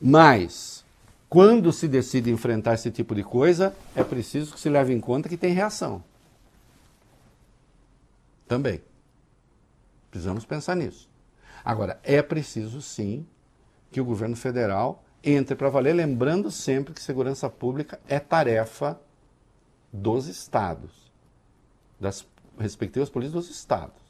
[0.00, 0.84] Mas,
[1.28, 5.28] quando se decide enfrentar esse tipo de coisa, é preciso que se leve em conta
[5.28, 6.04] que tem reação.
[8.46, 8.82] Também.
[10.10, 11.08] Precisamos pensar nisso.
[11.64, 13.26] Agora, é preciso sim
[13.90, 19.00] que o governo federal entre para valer, lembrando sempre que segurança pública é tarefa
[19.92, 21.10] dos estados,
[21.98, 22.24] das
[22.56, 24.05] respectivas polícias dos estados.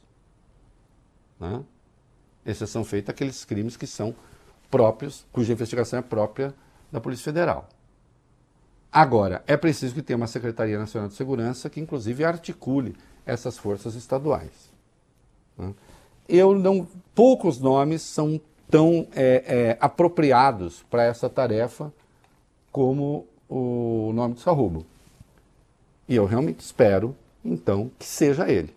[1.38, 1.62] Né?
[2.44, 4.14] Exceção feita aqueles crimes que são
[4.70, 6.54] próprios, cuja investigação é própria
[6.90, 7.68] da Polícia Federal.
[8.92, 13.94] Agora, é preciso que tenha uma Secretaria Nacional de Segurança que, inclusive, articule essas forças
[13.94, 14.72] estaduais.
[15.58, 15.74] Né?
[16.28, 21.92] Eu não, poucos nomes são tão é, é, apropriados para essa tarefa
[22.72, 24.84] como o nome de Sarrubo.
[26.08, 27.14] E eu realmente espero,
[27.44, 28.74] então, que seja ele.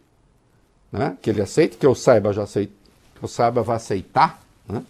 [0.92, 1.18] Né?
[1.22, 2.74] Que ele aceite, que eu saiba, já aceite,
[3.16, 4.84] que eu saiba, vai aceitar, né?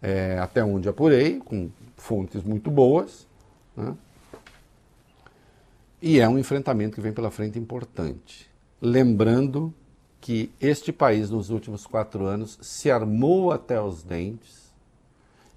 [0.00, 3.26] é, até onde apurei, com fontes muito boas.
[3.76, 3.94] Né?
[6.00, 8.50] E é um enfrentamento que vem pela frente importante.
[8.80, 9.72] Lembrando
[10.20, 14.72] que este país, nos últimos quatro anos, se armou até os dentes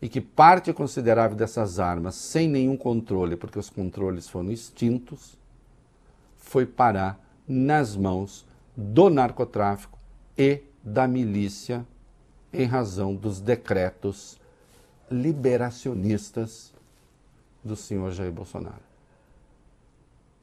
[0.02, 5.36] e que parte considerável dessas armas, sem nenhum controle, porque os controles foram extintos,
[6.38, 8.45] foi parar nas mãos
[8.76, 9.98] do narcotráfico
[10.38, 11.86] e da milícia
[12.54, 14.40] em razão dos decretos
[15.10, 16.74] liberacionistas
[17.64, 18.84] do senhor Jair Bolsonaro.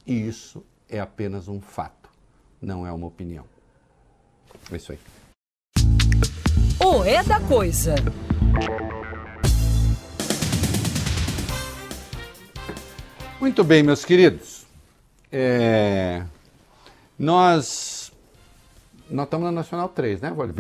[0.07, 2.03] E isso é apenas um fato
[2.63, 3.45] não é uma opinião.
[4.71, 4.99] É isso aí.
[6.79, 7.95] O é da coisa.
[13.41, 14.65] Muito bem, meus queridos.
[15.33, 16.25] É...
[17.19, 18.02] Nós.
[19.13, 20.53] Nós estamos na Nacional 3, né, Vale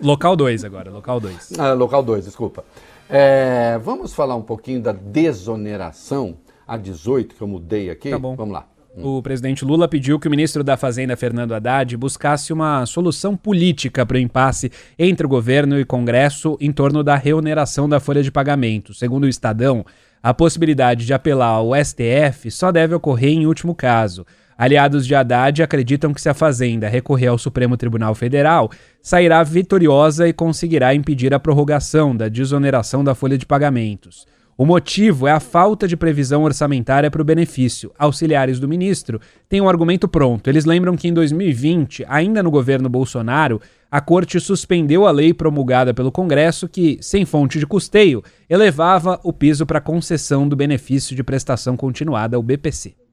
[0.00, 1.58] Local 2 agora, local 2.
[1.58, 2.64] Ah, local 2, desculpa.
[3.08, 3.78] É...
[3.82, 8.10] Vamos falar um pouquinho da desoneração a 18, que eu mudei aqui?
[8.10, 8.34] Tá bom.
[8.34, 8.66] Vamos lá.
[8.96, 14.06] O presidente Lula pediu que o ministro da Fazenda, Fernando Haddad, buscasse uma solução política
[14.06, 18.32] para o impasse entre o governo e Congresso em torno da reoneração da folha de
[18.32, 18.94] pagamento.
[18.94, 19.84] Segundo o Estadão,
[20.22, 24.24] a possibilidade de apelar ao STF só deve ocorrer em último caso.
[24.58, 28.70] Aliados de Haddad acreditam que se a Fazenda recorrer ao Supremo Tribunal Federal,
[29.02, 34.26] sairá vitoriosa e conseguirá impedir a prorrogação da desoneração da folha de pagamentos.
[34.58, 37.92] O motivo é a falta de previsão orçamentária para o benefício.
[37.98, 39.20] Auxiliares do ministro
[39.50, 40.48] têm um argumento pronto.
[40.48, 43.60] Eles lembram que em 2020, ainda no governo Bolsonaro,
[43.90, 49.30] a corte suspendeu a lei promulgada pelo Congresso que, sem fonte de custeio, elevava o
[49.30, 53.05] piso para concessão do benefício de prestação continuada, o BPC.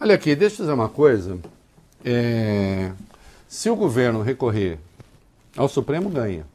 [0.00, 1.40] Olha aqui, deixa eu dizer uma coisa.
[2.04, 2.92] É...
[3.48, 4.78] Se o governo recorrer
[5.56, 6.46] ao Supremo, ganha.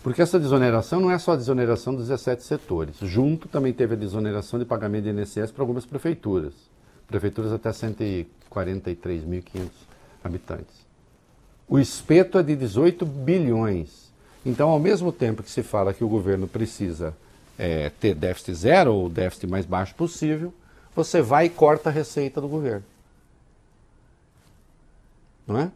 [0.00, 2.94] Porque essa desoneração não é só a desoneração dos 17 setores.
[3.00, 6.52] Junto também teve a desoneração de pagamento de INSS para algumas prefeituras.
[7.08, 9.70] Prefeituras até 143.500
[10.22, 10.86] habitantes.
[11.66, 14.12] O espeto é de 18 bilhões.
[14.46, 17.12] Então, ao mesmo tempo que se fala que o governo precisa
[17.58, 20.54] é, ter déficit zero ou déficit mais baixo possível,
[20.94, 22.84] você vai e corta a receita do governo.
[25.46, 25.70] Não é?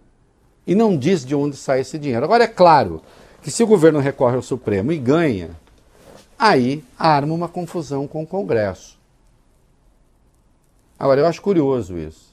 [0.66, 2.24] E não diz de onde sai esse dinheiro.
[2.24, 3.02] Agora, é claro
[3.42, 5.50] que se o governo recorre ao Supremo e ganha,
[6.38, 8.96] Aí arma uma confusão com o Congresso.
[10.96, 12.32] Agora, eu acho curioso isso.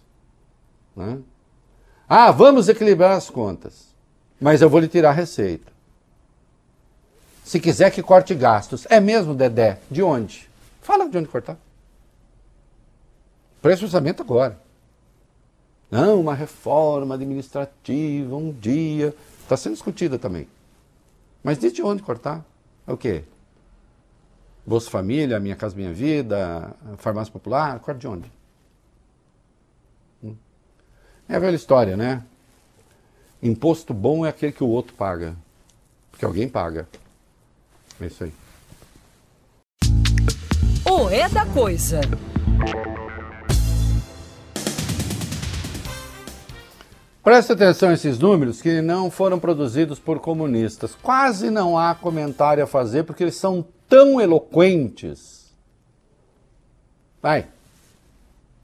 [0.95, 1.17] Né?
[2.07, 3.87] Ah, vamos equilibrar as contas,
[4.39, 5.73] mas eu vou lhe tirar a receita.
[7.43, 8.85] Se quiser que corte gastos.
[8.89, 9.79] É mesmo, Dedé?
[9.89, 10.49] De onde?
[10.81, 11.57] Fala de onde cortar.
[13.65, 14.61] Preço orçamento agora.
[15.89, 19.11] Não, uma reforma administrativa, um dia.
[19.41, 20.47] Está sendo discutida também.
[21.43, 22.45] Mas diz de onde cortar?
[22.85, 23.23] É o quê?
[24.63, 28.31] Bolsa Família, Minha Casa Minha Vida, Farmácia Popular, corta de onde?
[30.23, 30.35] Hum.
[31.27, 32.23] É a velha história, né?
[33.41, 35.35] Imposto bom é aquele que o outro paga.
[36.11, 36.87] Porque alguém paga.
[37.99, 38.33] É isso aí.
[40.87, 42.01] O É da Coisa.
[47.25, 50.93] Preste atenção a esses números que não foram produzidos por comunistas.
[50.93, 55.51] Quase não há comentário a fazer porque eles são tão eloquentes.
[57.19, 57.47] Vai.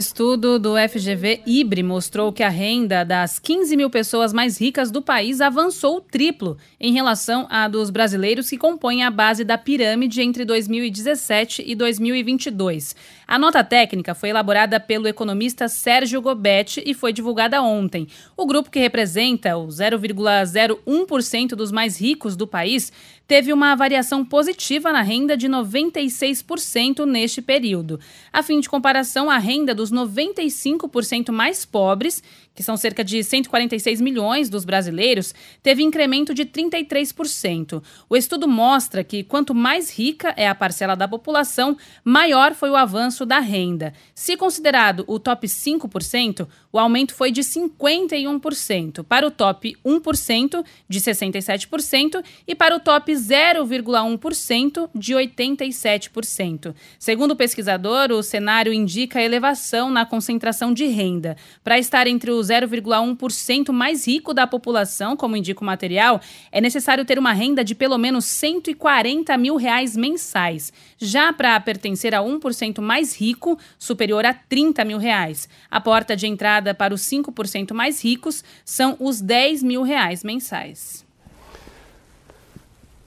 [0.02, 5.00] Estudo do FGV IBRE mostrou que a renda das 15 mil pessoas mais ricas do
[5.00, 10.44] país avançou triplo em relação à dos brasileiros que compõem a base da pirâmide entre
[10.44, 12.96] 2017 e 2022.
[13.28, 18.08] A nota técnica foi elaborada pelo economista Sérgio Gobetti e foi divulgada ontem.
[18.36, 22.92] O grupo que representa o 0,01% dos mais ricos do país
[23.28, 28.00] teve uma variação positiva na renda de 96% neste período.
[28.34, 32.24] A fim de comparação, a renda dos 95% mais pobres,
[32.54, 35.34] que são cerca de 146 milhões dos brasileiros,
[35.64, 37.82] teve incremento de 33%.
[38.10, 42.76] O estudo mostra que quanto mais rica é a parcela da população, maior foi o
[42.76, 43.94] avanço da renda.
[44.14, 51.00] Se considerado o top 5%, o aumento foi de 51%, para o top 1% de
[51.00, 56.76] 67% e para o top 0,1% de 87%.
[57.00, 61.36] Segundo o pesquisador, o cenário indica elevação na concentração de renda.
[61.64, 66.20] Para estar entre os 0,1% mais rico da população, como indica o material,
[66.52, 70.74] é necessário ter uma renda de pelo menos 140 mil reais mensais.
[70.98, 75.48] Já para pertencer a 1% mais rico, superior a 30 mil reais.
[75.70, 81.06] A porta de entrada para os 5% mais ricos são os 10 mil reais mensais.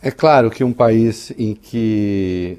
[0.00, 2.58] É claro que um país em que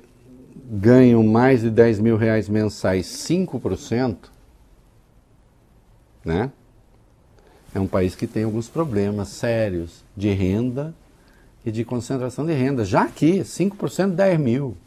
[0.68, 4.18] ganham mais de 10 mil reais mensais 5%,
[6.24, 6.52] né?
[7.76, 10.96] É um país que tem alguns problemas sérios de renda
[11.66, 12.86] e de concentração de renda.
[12.86, 14.78] Já aqui, 5% 10 mil.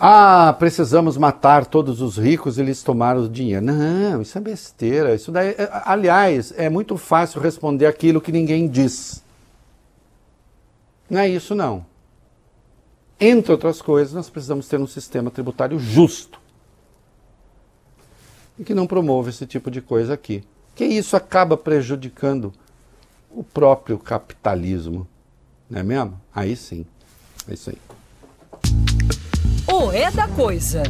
[0.00, 3.64] Ah, precisamos matar todos os ricos e eles tomaram o dinheiro.
[3.64, 5.14] Não, isso é besteira.
[5.14, 9.22] Isso daí, é, aliás, é muito fácil responder aquilo que ninguém diz.
[11.08, 11.86] Não é isso, não.
[13.20, 16.41] Entre outras coisas, nós precisamos ter um sistema tributário justo
[18.62, 20.44] e que não promova esse tipo de coisa aqui.
[20.76, 22.52] Que isso acaba prejudicando
[23.28, 25.06] o próprio capitalismo.
[25.68, 26.20] Não é mesmo?
[26.32, 26.86] Aí sim.
[27.48, 27.78] É isso aí.
[29.66, 30.84] O É da Coisa.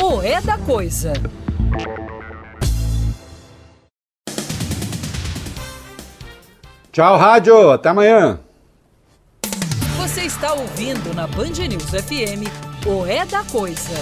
[0.00, 1.12] O É da Coisa.
[6.92, 7.70] Tchau, rádio.
[7.72, 8.40] Até amanhã.
[10.08, 12.48] Você está ouvindo na Band News FM
[12.86, 13.92] o É da Coisa.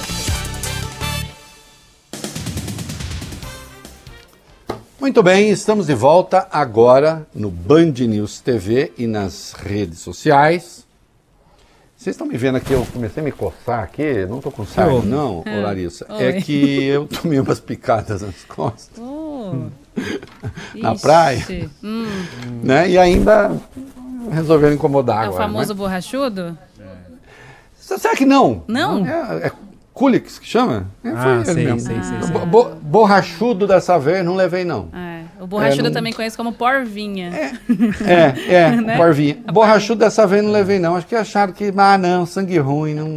[5.00, 10.86] Muito bem, estamos de volta agora no Band News TV e nas redes sociais.
[11.96, 15.00] Vocês estão me vendo aqui, eu comecei a me coçar aqui, não estou com sarna
[15.02, 16.06] não, Ah, ô Larissa.
[16.08, 16.24] oi.
[16.24, 18.98] É que eu tomei umas picadas nas costas.
[18.98, 19.66] Oh.
[20.76, 21.02] Na Ixi.
[21.02, 21.70] praia.
[21.82, 22.06] Hum.
[22.62, 22.90] Né?
[22.90, 23.56] E ainda
[24.30, 25.44] resolveram incomodar É o agora.
[25.44, 25.78] famoso né?
[25.78, 26.58] borrachudo?
[27.78, 28.64] Será que não?
[28.66, 29.06] Não?
[29.06, 29.52] É, é
[29.94, 30.86] Culix que chama?
[31.04, 31.80] É, foi Ah, ele sei, mesmo.
[31.80, 32.46] sei, sei, sei.
[32.46, 34.88] bo- borrachudo dessa vez não levei, não.
[34.92, 37.30] É, o borrachudo É, não- eu também conheço como porvinha.
[38.04, 38.96] É, é, Né?
[38.96, 39.38] porvinha.
[39.52, 40.96] Borrachudo dessa vez não levei, não.
[40.96, 43.16] Acho que acharam que, ah, não, sangue ruim, não.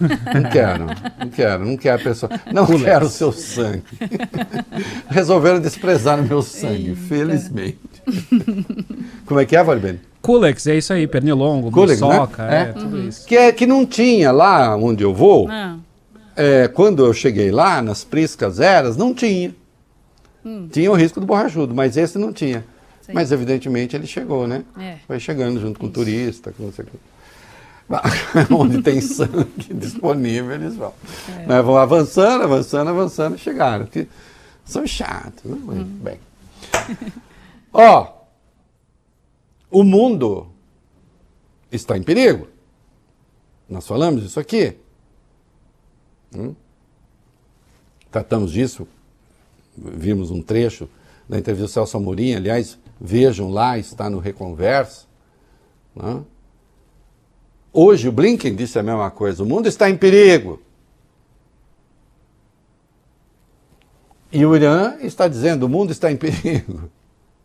[0.00, 0.86] Não quero,
[1.18, 2.32] não quero, não quero a pessoa.
[2.52, 3.82] Não quero o seu sangue.
[5.08, 7.78] Resolveram desprezar o meu sangue, felizmente.
[9.26, 10.00] Como é que é, Valbene?
[10.22, 12.14] Culex, é isso aí, pernilongo, Culex, né?
[12.16, 12.64] soca, é, É.
[12.72, 13.08] tudo Uhum.
[13.08, 13.26] isso.
[13.26, 15.48] Que, é, que não tinha lá onde eu vou.
[15.48, 15.80] Não.
[16.36, 19.54] É, quando eu cheguei lá, nas priscas eras, não tinha.
[20.44, 20.68] Hum.
[20.70, 22.64] Tinha o risco do borrachudo, mas esse não tinha.
[23.12, 24.62] Mas evidentemente ele chegou, né?
[24.78, 24.96] É.
[25.06, 26.88] Foi chegando junto com o turista, com não sei o.
[28.54, 30.94] Onde tem sangue disponível, eles vão.
[31.40, 31.46] É.
[31.46, 31.60] Né?
[31.62, 33.86] Vão avançando, avançando, avançando e chegaram.
[33.86, 34.06] Que
[34.64, 35.56] são chatos, né?
[35.56, 35.84] Hum.
[36.02, 36.18] Bem.
[37.72, 38.06] Ó,
[39.70, 40.48] o mundo
[41.70, 42.48] está em perigo.
[43.68, 44.76] Nós falamos isso aqui.
[46.34, 46.54] Hum?
[48.10, 48.86] Tratamos disso,
[49.76, 50.88] vimos um trecho
[51.28, 55.06] da entrevista do Celso Amorim, aliás, vejam lá, está no Reconversa.
[55.94, 56.24] Né?
[57.72, 60.60] Hoje o Blinken disse a mesma coisa, o mundo está em perigo.
[64.32, 66.90] E o Irã está dizendo, o mundo está em perigo.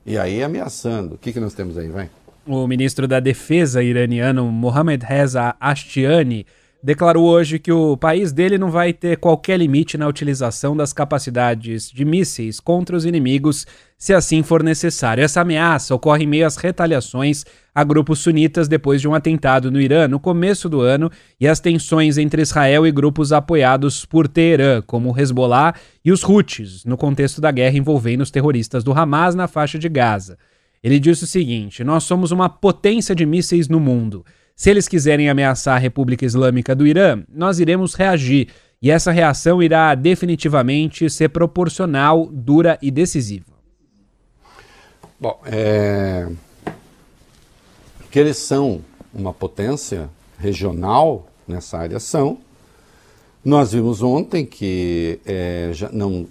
[0.05, 1.15] E aí ameaçando.
[1.15, 2.09] O que, que nós temos aí, vai?
[2.45, 6.45] O ministro da Defesa iraniano Mohammad Reza Ashtiani
[6.85, 11.89] declarou hoje que o país dele não vai ter qualquer limite na utilização das capacidades
[11.89, 13.65] de mísseis contra os inimigos,
[13.97, 15.23] se assim for necessário.
[15.23, 17.43] Essa ameaça ocorre em meio às retaliações
[17.73, 21.09] a grupos sunitas depois de um atentado no Irã no começo do ano
[21.41, 25.73] e as tensões entre Israel e grupos apoiados por Teherã, como o Hezbollah
[26.05, 29.89] e os Houthis, no contexto da guerra envolvendo os terroristas do Hamas na faixa de
[29.89, 30.37] Gaza.
[30.83, 34.23] Ele disse o seguinte: Nós somos uma potência de mísseis no mundo.
[34.55, 38.47] Se eles quiserem ameaçar a República Islâmica do Irã, nós iremos reagir.
[38.81, 43.53] E essa reação irá definitivamente ser proporcional, dura e decisiva.
[45.19, 46.29] Bom, é...
[48.09, 48.81] que eles são
[49.13, 50.09] uma potência
[50.39, 52.37] regional nessa área são.
[53.43, 56.27] Nós vimos ontem que é, já não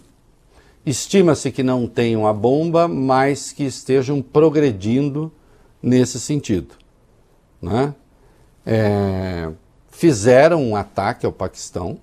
[0.84, 5.32] estima-se que não tenham a bomba, mas que estejam progredindo
[5.82, 6.74] nesse sentido.
[7.62, 7.94] Né?
[8.66, 9.50] É,
[9.90, 11.98] fizeram um ataque ao Paquistão,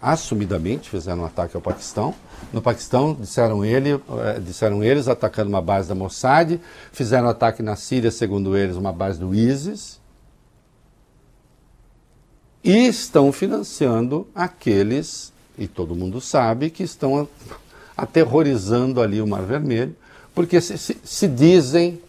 [0.00, 2.14] assumidamente fizeram um ataque ao Paquistão.
[2.52, 3.90] No Paquistão, disseram, ele,
[4.24, 6.60] é, disseram eles, atacando uma base da Mossad,
[6.92, 10.00] fizeram um ataque na Síria, segundo eles, uma base do ISIS,
[12.62, 17.28] e estão financiando aqueles, e todo mundo sabe, que estão
[17.96, 19.96] aterrorizando ali o Mar Vermelho,
[20.34, 22.00] porque se, se, se dizem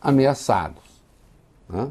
[0.00, 0.81] ameaçados.
[1.72, 1.90] Né?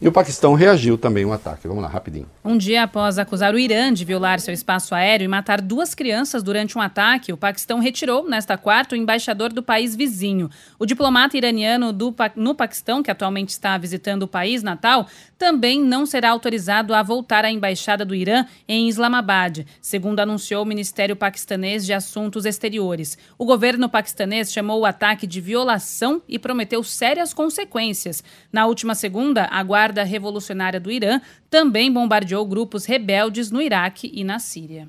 [0.00, 1.68] E o Paquistão reagiu também um ataque.
[1.68, 2.26] Vamos lá, rapidinho.
[2.44, 6.42] Um dia após acusar o Irã de violar seu espaço aéreo e matar duas crianças
[6.42, 10.50] durante um ataque, o Paquistão retirou, nesta quarta, o embaixador do país vizinho.
[10.78, 15.06] O diplomata iraniano do, no Paquistão, que atualmente está visitando o país natal,
[15.38, 20.66] também não será autorizado a voltar à embaixada do Irã em Islamabad, segundo anunciou o
[20.66, 23.16] Ministério Paquistanês de Assuntos Exteriores.
[23.38, 28.22] O governo paquistanês chamou o ataque de violação e prometeu sérias consequências.
[28.52, 31.20] Na última segunda, a Guarda Revolucionária do Irã
[31.50, 34.88] também bombardeou grupos rebeldes no Iraque e na Síria.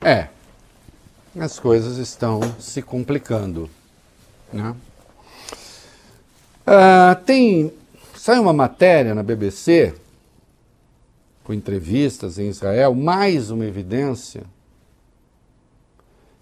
[0.00, 0.28] É,
[1.38, 3.70] as coisas estão se complicando.
[4.52, 4.74] Né?
[6.66, 7.72] Ah, tem.
[8.16, 9.94] Sai uma matéria na BBC,
[11.42, 14.44] com entrevistas em Israel, mais uma evidência.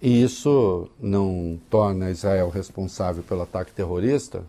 [0.00, 4.44] E isso não torna Israel responsável pelo ataque terrorista,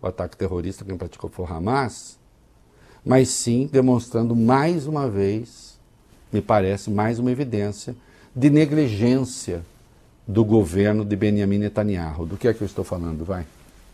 [0.00, 2.18] o ataque terrorista quem praticou foi o Hamas,
[3.08, 5.78] mas sim demonstrando mais uma vez,
[6.30, 7.96] me parece, mais uma evidência
[8.36, 9.62] de negligência
[10.26, 12.26] do governo de Benjamin Netanyahu.
[12.26, 13.24] Do que é que eu estou falando?
[13.24, 13.46] Vai.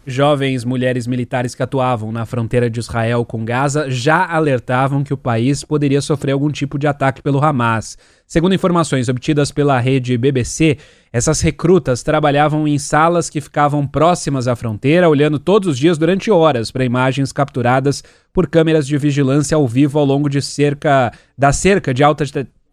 [0.06, 5.16] Jovens mulheres militares que atuavam na fronteira de Israel com Gaza já alertavam que o
[5.16, 7.96] país poderia sofrer algum tipo de ataque pelo Hamas.
[8.26, 10.76] Segundo informações obtidas pela rede BBC,
[11.10, 16.30] essas recrutas trabalhavam em salas que ficavam próximas à fronteira, olhando todos os dias durante
[16.30, 21.50] horas para imagens capturadas por câmeras de vigilância ao vivo ao longo de cerca da
[21.50, 22.24] cerca de alta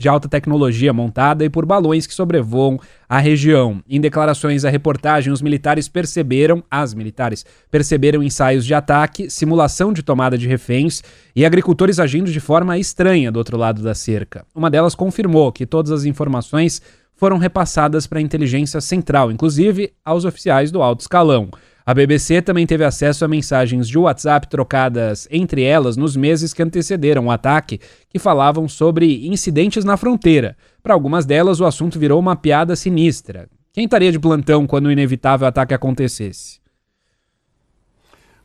[0.01, 3.81] de alta tecnologia montada e por balões que sobrevoam a região.
[3.87, 10.01] Em declarações à reportagem, os militares perceberam, as militares perceberam ensaios de ataque, simulação de
[10.01, 11.03] tomada de reféns
[11.35, 14.43] e agricultores agindo de forma estranha do outro lado da cerca.
[14.55, 16.81] Uma delas confirmou que todas as informações
[17.15, 21.51] foram repassadas para a inteligência central, inclusive aos oficiais do alto escalão.
[21.85, 26.61] A BBC também teve acesso a mensagens de WhatsApp trocadas entre elas nos meses que
[26.61, 30.55] antecederam o ataque, que falavam sobre incidentes na fronteira.
[30.83, 33.49] Para algumas delas, o assunto virou uma piada sinistra.
[33.73, 36.59] Quem estaria de plantão quando o inevitável ataque acontecesse?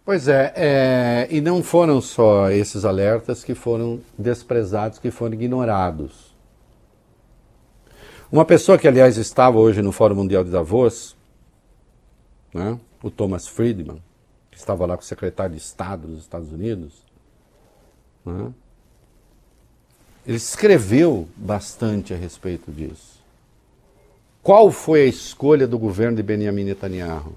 [0.05, 6.35] Pois é, é, e não foram só esses alertas que foram desprezados, que foram ignorados.
[8.31, 11.17] Uma pessoa que, aliás, estava hoje no Fórum Mundial de Davos,
[12.55, 14.03] né, o Thomas Friedman,
[14.51, 17.05] que estava lá com o secretário de Estado dos Estados Unidos,
[18.25, 18.53] né?
[20.27, 23.17] ele escreveu bastante a respeito disso.
[24.43, 27.35] Qual foi a escolha do governo de Benjamin Netanyahu?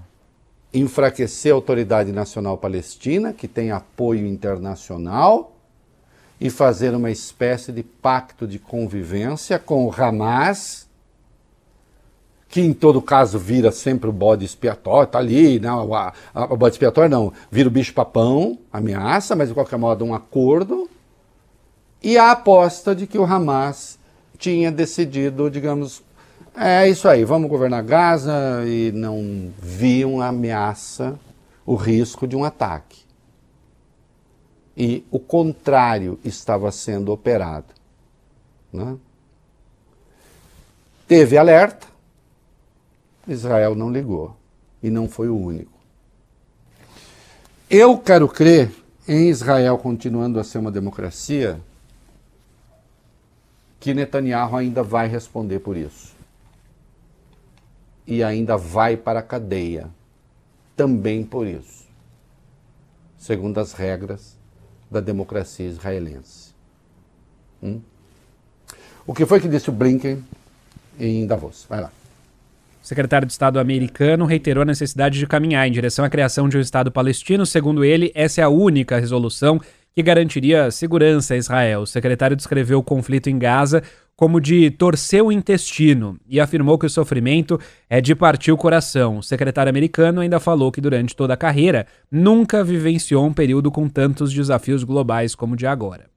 [0.74, 5.56] enfraquecer a Autoridade Nacional Palestina, que tem apoio internacional,
[6.40, 10.88] e fazer uma espécie de pacto de convivência com o Hamas,
[12.50, 16.54] que em todo caso vira sempre o bode expiatório, está ali, não, né, a, a,
[16.54, 20.90] o bode expiatório não, vira o bicho papão, ameaça, mas de qualquer modo um acordo,
[22.02, 23.98] e a aposta de que o Hamas
[24.38, 26.02] tinha decidido, digamos,
[26.56, 31.18] é isso aí, vamos governar Gaza e não viam a ameaça,
[31.66, 33.00] o risco de um ataque
[34.80, 37.68] e o contrário estava sendo operado.
[38.72, 38.96] Né?
[41.06, 41.86] Teve alerta,
[43.32, 44.36] Israel não ligou
[44.82, 45.78] e não foi o único.
[47.70, 48.72] Eu quero crer
[49.08, 51.60] em Israel continuando a ser uma democracia
[53.80, 56.14] que Netanyahu ainda vai responder por isso.
[58.06, 59.90] E ainda vai para a cadeia
[60.76, 61.88] também por isso.
[63.18, 64.36] Segundo as regras
[64.90, 66.54] da democracia israelense.
[67.62, 67.82] Hum?
[69.06, 70.24] O que foi que disse o Blinken
[71.00, 71.66] em Davos?
[71.70, 71.92] Vai lá.
[72.82, 76.58] O secretário de Estado americano reiterou a necessidade de caminhar em direção à criação de
[76.58, 77.46] um Estado palestino.
[77.46, 79.60] Segundo ele, essa é a única resolução
[79.94, 81.82] que garantiria segurança a Israel.
[81.82, 83.84] O secretário descreveu o conflito em Gaza
[84.16, 89.20] como de torcer o intestino e afirmou que o sofrimento é de partir o coração.
[89.20, 93.88] O secretário americano ainda falou que durante toda a carreira nunca vivenciou um período com
[93.88, 96.08] tantos desafios globais como o de agora.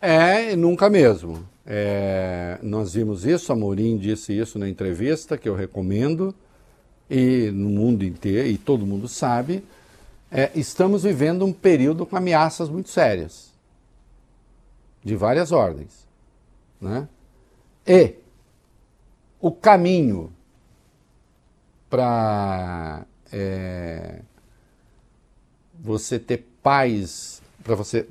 [0.00, 1.46] É, nunca mesmo.
[1.72, 6.34] É, nós vimos isso, a Morim disse isso na entrevista, que eu recomendo,
[7.08, 9.62] e no mundo inteiro, e todo mundo sabe,
[10.32, 13.52] é, estamos vivendo um período com ameaças muito sérias,
[15.04, 16.08] de várias ordens.
[16.80, 17.06] Né?
[17.86, 18.14] E
[19.40, 20.32] o caminho
[21.88, 24.22] para é,
[25.78, 28.08] você ter paz, para você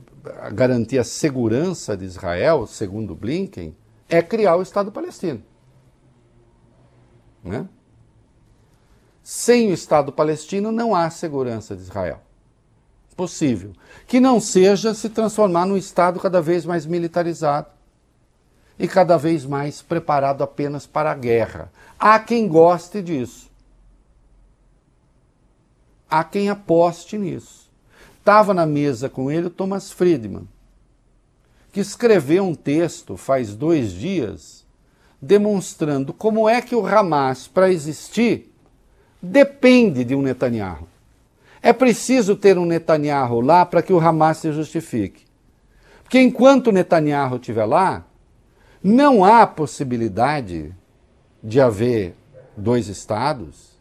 [0.54, 3.76] garantir a segurança de Israel, segundo Blinken,
[4.08, 5.44] é criar o Estado palestino.
[7.44, 7.68] Né?
[9.24, 12.22] Sem o Estado palestino não há segurança de Israel.
[13.16, 13.74] Possível.
[14.08, 17.68] Que não seja se transformar num Estado cada vez mais militarizado
[18.78, 21.72] e cada vez mais preparado apenas para a guerra.
[22.00, 23.52] Há quem goste disso.
[26.10, 27.69] Há quem aposte nisso.
[28.30, 30.48] Estava na mesa com ele o Thomas Friedman,
[31.74, 34.68] que escreveu um texto faz dois dias
[35.20, 38.54] demonstrando como é que o Hamas, para existir,
[39.20, 40.88] depende de um Netanyahu.
[41.60, 45.26] É preciso ter um Netanyahu lá para que o Hamas se justifique.
[46.04, 48.06] Porque enquanto Netanyahu estiver lá,
[48.84, 50.72] não há possibilidade
[51.44, 52.16] de haver
[52.56, 53.79] dois estados.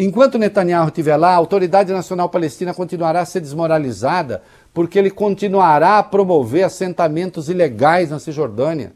[0.00, 5.98] Enquanto Netanyahu estiver lá, a Autoridade Nacional Palestina continuará a ser desmoralizada, porque ele continuará
[5.98, 8.92] a promover assentamentos ilegais na Cisjordânia.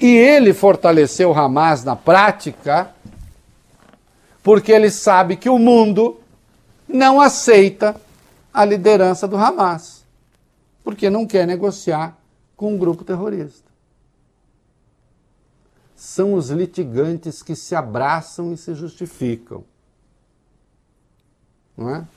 [0.00, 2.92] E ele fortaleceu Hamas na prática,
[4.42, 6.18] porque ele sabe que o mundo
[6.88, 7.94] não aceita
[8.52, 10.04] a liderança do Hamas,
[10.82, 12.18] porque não quer negociar
[12.56, 13.69] com um grupo terrorista.
[16.00, 19.62] São os litigantes que se abraçam e se justificam.
[21.76, 22.08] Não é?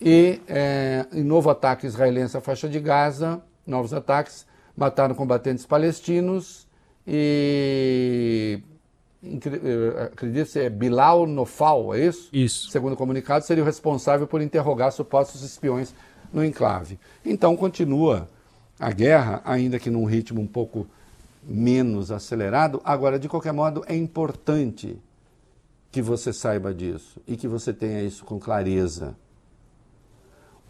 [0.00, 6.66] E é, em novo ataque israelense à faixa de Gaza, novos ataques, mataram combatentes palestinos
[7.06, 8.62] e
[9.22, 12.30] eh, acredito que é Bilal Nofal, é isso?
[12.32, 12.70] Isso.
[12.70, 15.94] Segundo o comunicado, seria o responsável por interrogar supostos espiões
[16.32, 16.98] no enclave.
[17.22, 18.26] Então continua
[18.80, 20.86] a guerra, ainda que num ritmo um pouco
[21.42, 22.80] menos acelerado.
[22.84, 24.98] Agora, de qualquer modo, é importante
[25.90, 29.14] que você saiba disso e que você tenha isso com clareza.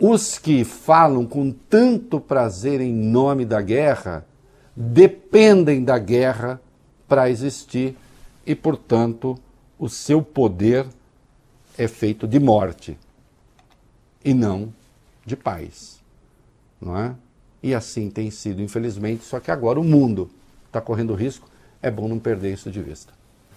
[0.00, 4.26] Os que falam com tanto prazer em nome da guerra
[4.74, 6.60] dependem da guerra
[7.06, 7.96] para existir
[8.44, 9.38] e, portanto,
[9.78, 10.86] o seu poder
[11.78, 12.98] é feito de morte
[14.24, 14.72] e não
[15.24, 16.00] de paz,
[16.80, 17.14] não é?
[17.62, 20.28] E assim tem sido, infelizmente, só que agora o mundo
[20.72, 21.46] está correndo risco,
[21.82, 23.12] é bom não perder isso de vista.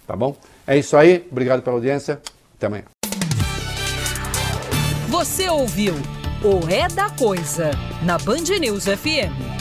[0.05, 0.35] Tá bom?
[0.67, 2.21] É isso aí, obrigado pela audiência,
[2.55, 2.83] até amanhã.
[5.07, 5.93] Você ouviu
[6.43, 7.71] o É da Coisa,
[8.03, 9.54] na Band News FM.